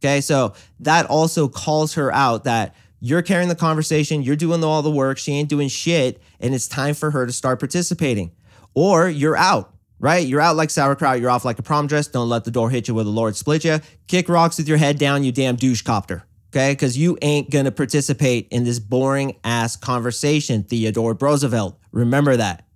Okay, 0.03 0.21
so 0.21 0.55
that 0.81 1.07
also 1.07 1.49
calls 1.49 1.95
her 1.95 2.13
out 2.13 2.45
that 2.45 2.75
you're 3.01 3.23
carrying 3.23 3.49
the 3.49 3.55
conversation, 3.55 4.23
you're 4.23 4.37
doing 4.37 4.65
all 4.65 4.83
the 4.83 4.91
work, 4.91 5.19
she 5.19 5.33
ain't 5.33 5.49
doing 5.49 5.69
shit, 5.69 6.21
and 6.41 6.55
it's 6.55 6.67
time 6.67 6.95
for 6.95 7.11
her 7.13 7.27
to 7.27 7.33
start 7.33 7.59
participating. 7.61 8.33
Or 8.75 9.09
you're 9.09 9.37
out, 9.37 9.75
right? 9.99 10.27
You're 10.27 10.41
out 10.41 10.57
like 10.57 10.71
sauerkraut, 10.71 11.21
you're 11.21 11.31
off 11.31 11.45
like 11.45 11.59
a 11.59 11.63
prom 11.63 11.87
dress. 11.87 12.09
Don't 12.09 12.29
let 12.29 12.45
the 12.45 12.51
door 12.51 12.71
hit 12.71 12.89
you 12.89 12.95
where 12.95 13.05
the 13.05 13.11
Lord 13.11 13.37
split 13.37 13.65
you. 13.65 13.81
Kick 14.09 14.29
rocks 14.29 14.59
with 14.59 14.69
your 14.69 14.79
head 14.79 14.99
down, 14.99 15.25
you 15.25 15.33
damn 15.33 15.57
douche 15.57 15.83
copter 15.83 16.25
okay? 16.53 16.73
Because 16.73 16.97
you 16.99 17.19
ain't 17.23 17.51
gonna 17.51 17.73
participate 17.73 18.49
in 18.51 18.65
this 18.65 18.79
boring 18.79 19.37
ass 19.43 19.77
conversation, 19.77 20.63
Theodore 20.63 21.15
Roosevelt. 21.15 21.79
Remember 21.93 22.37
that. 22.37 22.67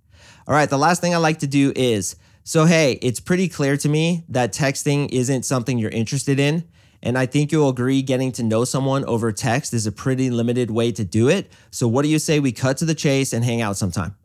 All 0.47 0.55
right, 0.55 0.69
the 0.69 0.77
last 0.77 1.01
thing 1.01 1.13
I 1.13 1.17
like 1.17 1.39
to 1.39 1.47
do 1.47 1.73
is 1.75 2.15
so, 2.43 2.65
hey, 2.65 2.93
it's 3.01 3.19
pretty 3.19 3.49
clear 3.49 3.75
to 3.77 3.89
me 3.89 4.23
that 4.29 4.53
texting 4.53 5.09
isn't 5.11 5.43
something 5.43 5.77
you're 5.77 5.91
interested 5.91 6.39
in. 6.39 6.63
And 7.03 7.17
I 7.17 7.25
think 7.25 7.51
you'll 7.51 7.69
agree 7.69 8.01
getting 8.01 8.31
to 8.33 8.43
know 8.43 8.65
someone 8.65 9.05
over 9.05 9.31
text 9.31 9.73
is 9.73 9.85
a 9.85 9.91
pretty 9.91 10.29
limited 10.29 10.71
way 10.71 10.91
to 10.91 11.03
do 11.03 11.29
it. 11.29 11.51
So, 11.71 11.87
what 11.87 12.03
do 12.03 12.09
you 12.09 12.19
say 12.19 12.39
we 12.39 12.51
cut 12.51 12.77
to 12.77 12.85
the 12.85 12.95
chase 12.95 13.33
and 13.33 13.45
hang 13.45 13.61
out 13.61 13.77
sometime? 13.77 14.15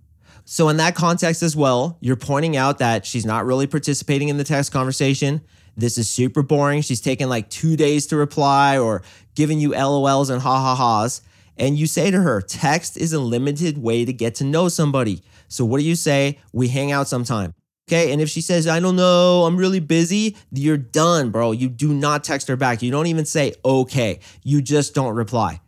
So, 0.45 0.69
in 0.69 0.79
that 0.79 0.95
context 0.95 1.43
as 1.43 1.55
well, 1.55 1.99
you're 2.00 2.17
pointing 2.17 2.57
out 2.57 2.79
that 2.79 3.07
she's 3.07 3.26
not 3.26 3.45
really 3.45 3.67
participating 3.67 4.29
in 4.29 4.38
the 4.38 4.45
text 4.45 4.73
conversation. 4.73 5.43
This 5.76 5.97
is 5.99 6.09
super 6.11 6.43
boring. 6.43 6.83
She's 6.83 7.00
taking 7.00 7.29
like 7.29 7.49
two 7.49 7.76
days 7.76 8.07
to 8.09 8.17
reply 8.17 8.79
or 8.79 9.02
giving 9.35 9.59
you 9.59 9.71
LOLs 9.71 10.31
and 10.31 10.43
ha 10.43 10.61
ha 10.61 10.75
ha's. 10.75 11.23
And 11.57 11.79
you 11.79 11.87
say 11.87 12.11
to 12.11 12.21
her, 12.21 12.41
text 12.41 12.97
is 12.97 13.12
a 13.12 13.21
limited 13.21 13.79
way 13.79 14.05
to 14.05 14.12
get 14.12 14.35
to 14.37 14.45
know 14.45 14.69
somebody. 14.69 15.23
So 15.49 15.64
what 15.64 15.79
do 15.79 15.85
you 15.85 15.95
say? 15.95 16.38
We 16.52 16.69
hang 16.69 16.93
out 16.93 17.09
sometime. 17.09 17.55
Okay. 17.89 18.12
And 18.12 18.21
if 18.21 18.29
she 18.29 18.41
says, 18.41 18.67
I 18.67 18.81
don't 18.81 18.97
know, 18.97 19.45
I'm 19.45 19.57
really 19.57 19.81
busy, 19.81 20.37
you're 20.51 20.77
done, 20.77 21.31
bro. 21.31 21.53
You 21.53 21.69
do 21.69 21.93
not 21.93 22.25
text 22.25 22.49
her 22.49 22.57
back. 22.57 22.83
You 22.83 22.91
don't 22.91 23.07
even 23.07 23.25
say, 23.25 23.55
okay. 23.65 24.21
You 24.45 24.62
just 24.62 24.95
don't 24.95 25.15
reply. 25.15 25.61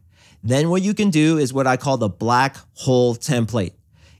Then 0.43 0.69
what 0.71 0.83
you 0.83 0.95
can 0.95 1.11
do 1.11 1.39
is 1.39 1.53
what 1.53 1.67
I 1.67 1.77
call 1.77 1.97
the 1.97 2.09
black 2.09 2.57
hole 2.75 3.15
template 3.15 3.73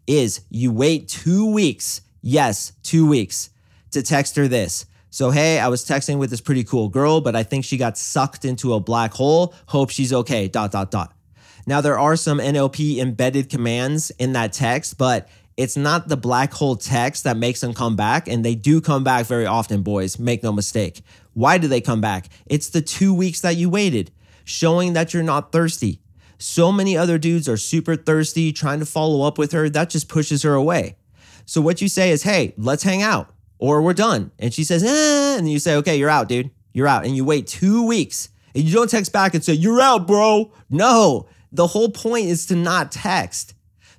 is 0.07 0.41
you 0.51 0.73
wait 0.73 1.09
two 1.09 1.53
weeks. 1.53 2.01
Yes, 2.23 2.73
two 2.83 3.07
weeks 3.07 3.51
to 3.91 4.03
text 4.03 4.37
her 4.37 4.49
this. 4.49 4.87
So, 5.11 5.31
hey, 5.31 5.61
I 5.61 5.69
was 5.69 5.85
texting 5.85 6.19
with 6.19 6.31
this 6.31 6.41
pretty 6.41 6.65
cool 6.65 6.89
girl, 6.89 7.21
but 7.21 7.37
I 7.37 7.45
think 7.45 7.65
she 7.65 7.77
got 7.77 7.97
sucked 7.97 8.45
into 8.45 8.75
a 8.75 8.81
black 8.81 9.13
hole. 9.13 9.55
Hope 9.67 9.91
she's 9.91 10.13
okay. 10.13 10.49
Dot, 10.49 10.73
dot, 10.73 10.91
dot. 10.91 11.13
Now, 11.67 11.81
there 11.81 11.99
are 11.99 12.17
some 12.17 12.39
NLP 12.39 12.99
embedded 12.99 13.49
commands 13.49 14.11
in 14.11 14.33
that 14.33 14.53
text, 14.53 14.99
but 14.99 15.29
it's 15.57 15.77
not 15.77 16.09
the 16.09 16.17
black 16.17 16.53
hole 16.53 16.77
text 16.77 17.25
that 17.25 17.37
makes 17.37 17.61
them 17.61 17.75
come 17.75 17.97
back. 17.97 18.29
And 18.29 18.45
they 18.45 18.55
do 18.55 18.81
come 18.81 19.05
back 19.05 19.27
very 19.27 19.47
often, 19.47 19.83
boys. 19.83 20.19
Make 20.19 20.43
no 20.43 20.53
mistake. 20.53 21.03
Why 21.33 21.59
do 21.59 21.69
they 21.69 21.81
come 21.81 22.01
back? 22.01 22.29
It's 22.47 22.69
the 22.69 22.83
two 22.83 23.15
weeks 23.15 23.41
that 23.41 23.57
you 23.57 23.71
waited, 23.71 24.11
showing 24.45 24.93
that 24.95 25.15
you're 25.15 25.23
not 25.23 25.53
thirsty. 25.53 26.01
So 26.39 26.73
many 26.73 26.97
other 26.97 27.19
dudes 27.19 27.49
are 27.49 27.57
super 27.57 27.97
thirsty, 27.97 28.53
trying 28.53 28.81
to 28.81 28.87
follow 28.87 29.27
up 29.27 29.39
with 29.39 29.53
her. 29.53 29.69
That 29.69 29.91
just 29.91 30.09
pushes 30.09 30.43
her 30.43 30.55
away. 30.55 30.97
So, 31.47 31.61
what 31.61 31.81
you 31.81 31.89
say 31.89 32.11
is, 32.11 32.23
hey, 32.23 32.55
let's 32.57 32.83
hang 32.83 33.03
out 33.03 33.31
or 33.59 33.83
we're 33.83 33.95
done. 33.95 34.31
And 34.39 34.53
she 34.53 34.65
says, 34.65 34.83
eh, 34.83 35.39
and 35.39 35.51
you 35.51 35.59
say, 35.59 35.77
okay, 35.77 35.97
you're 35.97 36.11
out, 36.11 36.29
dude. 36.29 36.51
You're 36.73 36.89
out. 36.89 37.07
And 37.07 37.15
you 37.15 37.25
wait 37.25 37.47
two 37.47 37.87
weeks 37.87 38.29
and 38.55 38.65
you 38.65 38.73
don't 38.73 38.91
text 38.91 39.13
back 39.13 39.35
and 39.35 39.45
say, 39.45 39.53
you're 39.53 39.81
out, 39.81 40.07
bro. 40.07 40.53
No, 40.71 41.27
the 41.53 41.69
whole 41.69 41.91
point 41.91 42.27
is 42.27 42.47
to 42.47 42.57
not 42.57 42.93
text. 42.93 43.55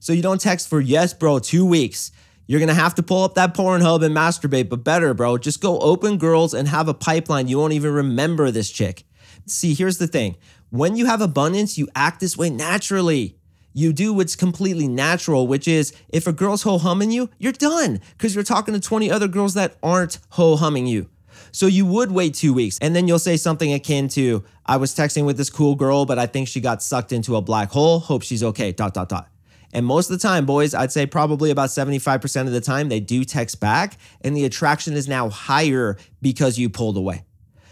So 0.05 0.13
you 0.13 0.21
don't 0.21 0.39
text 0.39 0.67
for, 0.67 0.79
yes, 0.79 1.15
bro, 1.15 1.39
two 1.39 1.65
weeks. 1.65 2.11
You're 2.45 2.59
gonna 2.59 2.75
have 2.75 2.93
to 2.93 3.01
pull 3.01 3.23
up 3.23 3.33
that 3.33 3.55
Pornhub 3.55 4.05
and 4.05 4.15
masturbate, 4.15 4.69
but 4.69 4.83
better, 4.83 5.15
bro. 5.15 5.39
Just 5.39 5.61
go 5.61 5.79
open 5.79 6.19
girls 6.19 6.53
and 6.53 6.67
have 6.67 6.87
a 6.87 6.93
pipeline. 6.93 7.47
You 7.47 7.57
won't 7.57 7.73
even 7.73 7.91
remember 7.91 8.51
this 8.51 8.69
chick. 8.69 9.03
See, 9.47 9.73
here's 9.73 9.97
the 9.97 10.05
thing 10.05 10.35
when 10.69 10.95
you 10.95 11.07
have 11.07 11.21
abundance, 11.21 11.75
you 11.75 11.87
act 11.95 12.19
this 12.19 12.37
way 12.37 12.51
naturally 12.51 13.39
you 13.73 13.93
do 13.93 14.13
what's 14.13 14.35
completely 14.35 14.87
natural, 14.87 15.47
which 15.47 15.67
is 15.67 15.91
if 16.09 16.27
a 16.27 16.31
girl's 16.31 16.61
ho 16.61 16.77
humming 16.77 17.09
you, 17.09 17.31
you're 17.39 17.51
done 17.51 17.99
because 18.11 18.35
you're 18.35 18.43
talking 18.43 18.75
to 18.75 18.79
20 18.79 19.09
other 19.09 19.27
girls 19.27 19.55
that 19.55 19.75
aren't 19.81 20.19
ho 20.29 20.55
humming 20.55 20.85
you. 20.85 21.09
So 21.51 21.65
you 21.65 21.83
would 21.87 22.11
wait 22.11 22.35
two 22.35 22.53
weeks 22.53 22.77
and 22.79 22.95
then 22.95 23.07
you'll 23.07 23.17
say 23.17 23.37
something 23.37 23.73
akin 23.73 24.07
to, 24.09 24.43
I 24.67 24.77
was 24.77 24.93
texting 24.93 25.25
with 25.25 25.37
this 25.37 25.49
cool 25.49 25.73
girl, 25.73 26.05
but 26.05 26.19
I 26.19 26.27
think 26.27 26.47
she 26.47 26.61
got 26.61 26.83
sucked 26.83 27.11
into 27.11 27.35
a 27.35 27.41
black 27.41 27.71
hole. 27.71 27.99
Hope 27.99 28.21
she's 28.21 28.43
okay. 28.43 28.71
Dot, 28.71 28.93
dot, 28.93 29.09
dot. 29.09 29.29
And 29.75 29.85
most 29.85 30.09
of 30.09 30.17
the 30.17 30.25
time, 30.25 30.45
boys, 30.45 30.73
I'd 30.73 30.93
say 30.93 31.05
probably 31.05 31.51
about 31.51 31.67
75% 31.67 32.47
of 32.47 32.53
the 32.53 32.61
time, 32.61 32.87
they 32.87 33.01
do 33.01 33.25
text 33.25 33.59
back 33.59 33.97
and 34.21 34.35
the 34.35 34.45
attraction 34.45 34.93
is 34.93 35.09
now 35.09 35.27
higher 35.27 35.97
because 36.21 36.57
you 36.57 36.69
pulled 36.69 36.95
away. 36.95 37.25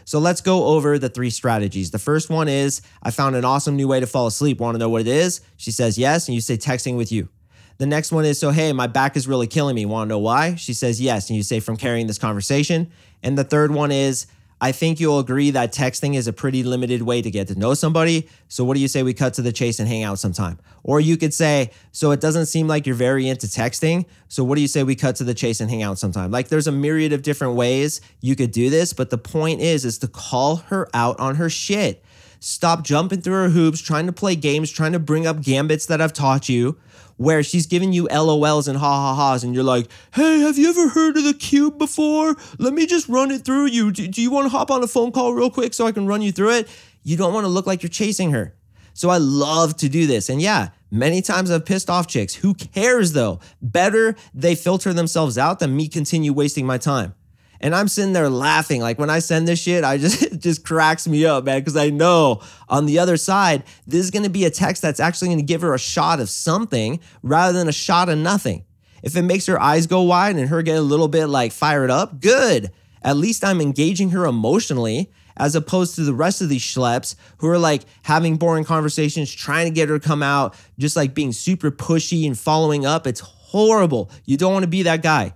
So 0.04 0.20
let's 0.20 0.42
go 0.42 0.66
over 0.66 1.00
the 1.00 1.08
three 1.08 1.30
strategies. 1.30 1.92
The 1.92 2.00
first 2.00 2.30
one 2.30 2.50
is 2.50 2.82
I 3.02 3.12
found 3.12 3.38
an 3.38 3.46
awesome 3.46 3.78
new 3.78 3.88
way 3.88 4.02
to 4.02 4.06
fall 4.06 4.28
asleep. 4.28 4.60
Want 4.60 4.76
to 4.76 4.80
know 4.80 4.90
what 4.90 5.00
it 5.00 5.08
is? 5.08 5.40
She 5.56 5.72
says 5.72 5.98
yes, 5.98 6.28
and 6.28 6.36
you 6.36 6.42
say 6.42 6.58
texting 6.58 6.98
with 6.98 7.10
you. 7.10 7.30
The 7.78 7.86
next 7.86 8.12
one 8.12 8.26
is 8.26 8.38
so 8.38 8.52
hey, 8.52 8.74
my 8.74 8.88
back 8.88 9.16
is 9.16 9.26
really 9.26 9.48
killing 9.48 9.74
me. 9.74 9.86
Want 9.86 10.10
to 10.10 10.10
know 10.10 10.20
why? 10.20 10.56
She 10.56 10.74
says 10.74 11.00
yes, 11.00 11.30
and 11.30 11.38
you 11.38 11.44
say 11.44 11.62
from 11.62 11.78
carrying 11.78 12.08
this 12.08 12.20
conversation. 12.20 12.92
And 13.24 13.38
the 13.38 13.46
third 13.46 13.72
one 13.72 13.94
is 13.94 14.28
I 14.64 14.72
think 14.72 15.02
you'll 15.02 15.20
agree 15.20 15.52
that 15.52 15.74
texting 15.74 16.16
is 16.16 16.26
a 16.26 16.32
pretty 16.32 16.64
limited 16.64 17.02
way 17.02 17.22
to 17.22 17.30
get 17.30 17.50
to 17.50 17.60
know 17.60 17.74
somebody. 17.74 18.30
So, 18.48 18.64
what 18.64 18.76
do 18.76 18.80
you 18.80 18.88
say 18.88 19.04
we 19.04 19.14
cut 19.14 19.34
to 19.34 19.42
the 19.42 19.52
chase 19.52 19.78
and 19.78 19.90
hang 19.90 20.04
out 20.04 20.20
sometime? 20.20 20.58
Or 20.84 21.02
you 21.02 21.18
could 21.18 21.34
say, 21.34 21.72
So, 21.92 22.12
it 22.12 22.22
doesn't 22.22 22.46
seem 22.46 22.66
like 22.66 22.88
you're 22.88 22.96
very 22.96 23.28
into 23.28 23.46
texting. 23.46 24.06
So, 24.30 24.42
what 24.46 24.56
do 24.56 24.62
you 24.62 24.70
say 24.70 24.84
we 24.84 24.96
cut 24.96 25.18
to 25.18 25.26
the 25.26 25.34
chase 25.34 25.60
and 25.60 25.70
hang 25.70 25.82
out 25.82 26.00
sometime? 26.00 26.32
Like, 26.32 26.48
there's 26.48 26.66
a 26.66 26.72
myriad 26.72 27.12
of 27.12 27.24
different 27.24 27.56
ways 27.56 28.00
you 28.22 28.38
could 28.38 28.52
do 28.52 28.70
this. 28.70 28.94
But 28.94 29.10
the 29.10 29.18
point 29.18 29.60
is, 29.60 29.84
is 29.84 29.98
to 29.98 30.08
call 30.08 30.56
her 30.70 30.88
out 30.94 31.20
on 31.20 31.36
her 31.36 31.50
shit. 31.50 32.02
Stop 32.44 32.84
jumping 32.84 33.22
through 33.22 33.44
her 33.44 33.50
hoops, 33.50 33.80
trying 33.80 34.06
to 34.06 34.12
play 34.12 34.36
games, 34.36 34.70
trying 34.70 34.92
to 34.92 35.00
bring 35.00 35.26
up 35.26 35.42
gambits 35.42 35.86
that 35.86 36.02
I've 36.02 36.12
taught 36.12 36.50
you 36.50 36.78
where 37.16 37.42
she's 37.42 37.68
giving 37.68 37.94
you 37.94 38.06
LOLs 38.10 38.68
and 38.68 38.78
ha 38.78 38.86
ha 38.86 39.16
ha's, 39.16 39.46
and 39.46 39.56
you're 39.56 39.64
like, 39.64 39.88
hey, 40.14 40.40
have 40.40 40.58
you 40.58 40.70
ever 40.70 40.90
heard 40.90 41.16
of 41.16 41.24
the 41.24 41.34
cube 41.34 41.78
before? 41.78 42.36
Let 42.58 42.74
me 42.74 42.86
just 42.86 43.08
run 43.08 43.32
it 43.32 43.46
through 43.46 43.68
you. 43.68 43.94
Do, 43.94 44.10
do 44.10 44.22
you 44.22 44.30
want 44.30 44.46
to 44.46 44.50
hop 44.50 44.72
on 44.72 44.84
a 44.84 44.88
phone 44.88 45.14
call 45.14 45.34
real 45.34 45.50
quick 45.50 45.74
so 45.74 45.88
I 45.88 45.94
can 45.94 46.06
run 46.06 46.22
you 46.22 46.34
through 46.34 46.56
it? 46.56 46.70
You 47.04 47.16
don't 47.16 47.34
want 47.34 47.46
to 47.46 47.50
look 47.50 47.66
like 47.66 47.82
you're 47.82 47.90
chasing 47.90 48.32
her. 48.32 48.54
So 48.94 49.10
I 49.10 49.20
love 49.20 49.78
to 49.78 49.88
do 49.88 50.06
this. 50.06 50.28
And 50.28 50.42
yeah, 50.42 50.70
many 50.92 51.22
times 51.22 51.50
I've 51.50 51.66
pissed 51.66 51.90
off 51.90 52.08
chicks. 52.08 52.36
Who 52.36 52.54
cares 52.54 53.14
though? 53.14 53.40
Better 53.62 54.16
they 54.34 54.56
filter 54.56 54.92
themselves 54.92 55.38
out 55.38 55.60
than 55.60 55.78
me 55.78 55.88
continue 55.88 56.34
wasting 56.34 56.66
my 56.66 56.78
time. 56.78 57.16
And 57.64 57.74
I'm 57.74 57.88
sitting 57.88 58.12
there 58.12 58.30
laughing. 58.30 58.82
Like 58.82 59.00
when 59.00 59.10
I 59.10 59.20
send 59.20 59.48
this 59.48 59.58
shit, 59.58 59.86
I 59.86 59.98
just 59.98 60.22
it 60.34 60.40
just 60.40 60.66
cracks 60.66 61.08
me 61.08 61.26
up, 61.26 61.46
man, 61.46 61.62
because 61.62 61.78
I 61.78 61.90
know 61.90 62.42
on 62.68 62.86
the 62.86 63.00
other 63.00 63.16
side, 63.16 63.64
this 63.88 64.04
is 64.04 64.12
gonna 64.12 64.30
be 64.30 64.44
a 64.44 64.52
text 64.52 64.82
that's 64.82 65.00
actually 65.00 65.30
gonna 65.30 65.42
give 65.44 65.62
her 65.62 65.74
a 65.74 65.80
shot 65.80 66.20
of 66.20 66.30
something 66.30 67.00
rather 67.24 67.58
than 67.58 67.70
a 67.70 67.74
shot 67.74 68.10
of 68.10 68.18
nothing. 68.18 68.66
If 69.02 69.16
it 69.16 69.24
makes 69.24 69.46
her 69.46 69.60
eyes 69.60 69.88
go 69.88 70.02
wide 70.02 70.36
and 70.36 70.50
her 70.50 70.62
get 70.62 70.78
a 70.78 70.82
little 70.82 71.08
bit 71.08 71.28
like 71.28 71.54
fired 71.54 71.90
up, 71.90 72.20
good. 72.20 72.72
At 73.02 73.18
least 73.18 73.44
I'm 73.44 73.62
engaging 73.62 74.12
her 74.12 74.26
emotionally 74.26 75.10
as 75.38 75.56
opposed 75.56 75.96
to 75.96 76.02
the 76.02 76.14
rest 76.14 76.42
of 76.42 76.50
these 76.50 76.62
schleps 76.62 77.16
who 77.38 77.48
are 77.48 77.58
like 77.58 77.84
having 78.04 78.36
boring 78.38 78.66
conversations, 78.66 79.32
trying 79.32 79.68
to 79.68 79.74
get 79.74 79.90
her 79.90 80.00
to 80.00 80.06
come 80.06 80.22
out, 80.22 80.56
just 80.78 80.96
like 80.96 81.14
being 81.14 81.32
super 81.32 81.72
pushy 81.72 82.28
and 82.28 82.38
following 82.38 82.86
up. 82.86 83.08
It's 83.08 83.22
horrible. 83.22 84.12
You 84.26 84.38
don't 84.38 84.54
want 84.54 84.64
to 84.64 84.70
be 84.70 84.84
that 84.84 85.02
guy. 85.02 85.34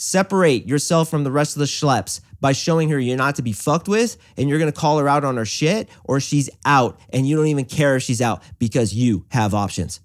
Separate 0.00 0.68
yourself 0.68 1.08
from 1.08 1.24
the 1.24 1.32
rest 1.32 1.56
of 1.56 1.58
the 1.58 1.66
schleps 1.66 2.20
by 2.40 2.52
showing 2.52 2.88
her 2.90 3.00
you're 3.00 3.16
not 3.16 3.34
to 3.34 3.42
be 3.42 3.50
fucked 3.50 3.88
with 3.88 4.16
and 4.36 4.48
you're 4.48 4.60
gonna 4.60 4.70
call 4.70 4.96
her 5.00 5.08
out 5.08 5.24
on 5.24 5.36
her 5.36 5.44
shit 5.44 5.88
or 6.04 6.20
she's 6.20 6.48
out 6.64 7.00
and 7.12 7.26
you 7.26 7.36
don't 7.36 7.48
even 7.48 7.64
care 7.64 7.96
if 7.96 8.04
she's 8.04 8.22
out 8.22 8.40
because 8.60 8.94
you 8.94 9.26
have 9.30 9.54
options. 9.54 9.98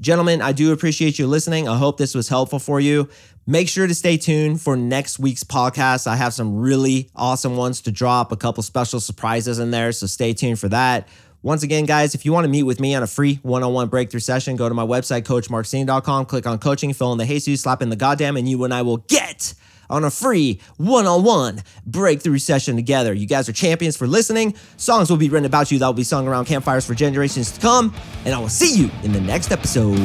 Gentlemen, 0.00 0.42
I 0.42 0.50
do 0.50 0.72
appreciate 0.72 1.20
you 1.20 1.28
listening. 1.28 1.68
I 1.68 1.76
hope 1.76 1.98
this 1.98 2.16
was 2.16 2.28
helpful 2.28 2.58
for 2.58 2.80
you. 2.80 3.08
Make 3.46 3.68
sure 3.68 3.86
to 3.86 3.94
stay 3.94 4.16
tuned 4.16 4.60
for 4.60 4.76
next 4.76 5.20
week's 5.20 5.44
podcast. 5.44 6.08
I 6.08 6.16
have 6.16 6.34
some 6.34 6.58
really 6.58 7.08
awesome 7.14 7.56
ones 7.56 7.80
to 7.82 7.92
drop, 7.92 8.32
a 8.32 8.36
couple 8.36 8.64
special 8.64 8.98
surprises 8.98 9.60
in 9.60 9.70
there, 9.70 9.92
so 9.92 10.08
stay 10.08 10.34
tuned 10.34 10.58
for 10.58 10.68
that. 10.70 11.06
Once 11.42 11.62
again, 11.62 11.84
guys, 11.84 12.14
if 12.14 12.24
you 12.24 12.32
want 12.32 12.44
to 12.44 12.48
meet 12.48 12.64
with 12.64 12.80
me 12.80 12.94
on 12.94 13.02
a 13.02 13.06
free 13.06 13.38
one 13.42 13.62
on 13.62 13.72
one 13.72 13.88
breakthrough 13.88 14.20
session, 14.20 14.56
go 14.56 14.68
to 14.68 14.74
my 14.74 14.84
website, 14.84 15.22
coachmarksing.com, 15.22 16.26
click 16.26 16.46
on 16.46 16.58
coaching, 16.58 16.92
fill 16.92 17.12
in 17.12 17.18
the 17.18 17.24
Jesus, 17.24 17.60
slap 17.60 17.80
in 17.80 17.90
the 17.90 17.96
goddamn, 17.96 18.36
and 18.36 18.48
you 18.48 18.64
and 18.64 18.74
I 18.74 18.82
will 18.82 18.98
get 18.98 19.54
on 19.90 20.04
a 20.04 20.10
free 20.10 20.60
one 20.76 21.06
on 21.06 21.24
one 21.24 21.62
breakthrough 21.86 22.38
session 22.38 22.76
together. 22.76 23.12
You 23.12 23.26
guys 23.26 23.48
are 23.48 23.52
champions 23.52 23.96
for 23.96 24.06
listening. 24.06 24.54
Songs 24.76 25.10
will 25.10 25.16
be 25.16 25.28
written 25.28 25.46
about 25.46 25.70
you 25.70 25.78
that 25.78 25.86
will 25.86 25.92
be 25.94 26.04
sung 26.04 26.26
around 26.26 26.46
campfires 26.46 26.86
for 26.86 26.94
generations 26.94 27.52
to 27.52 27.60
come. 27.60 27.94
And 28.24 28.34
I 28.34 28.38
will 28.38 28.48
see 28.48 28.74
you 28.76 28.90
in 29.02 29.12
the 29.12 29.20
next 29.20 29.52
episode. 29.52 29.96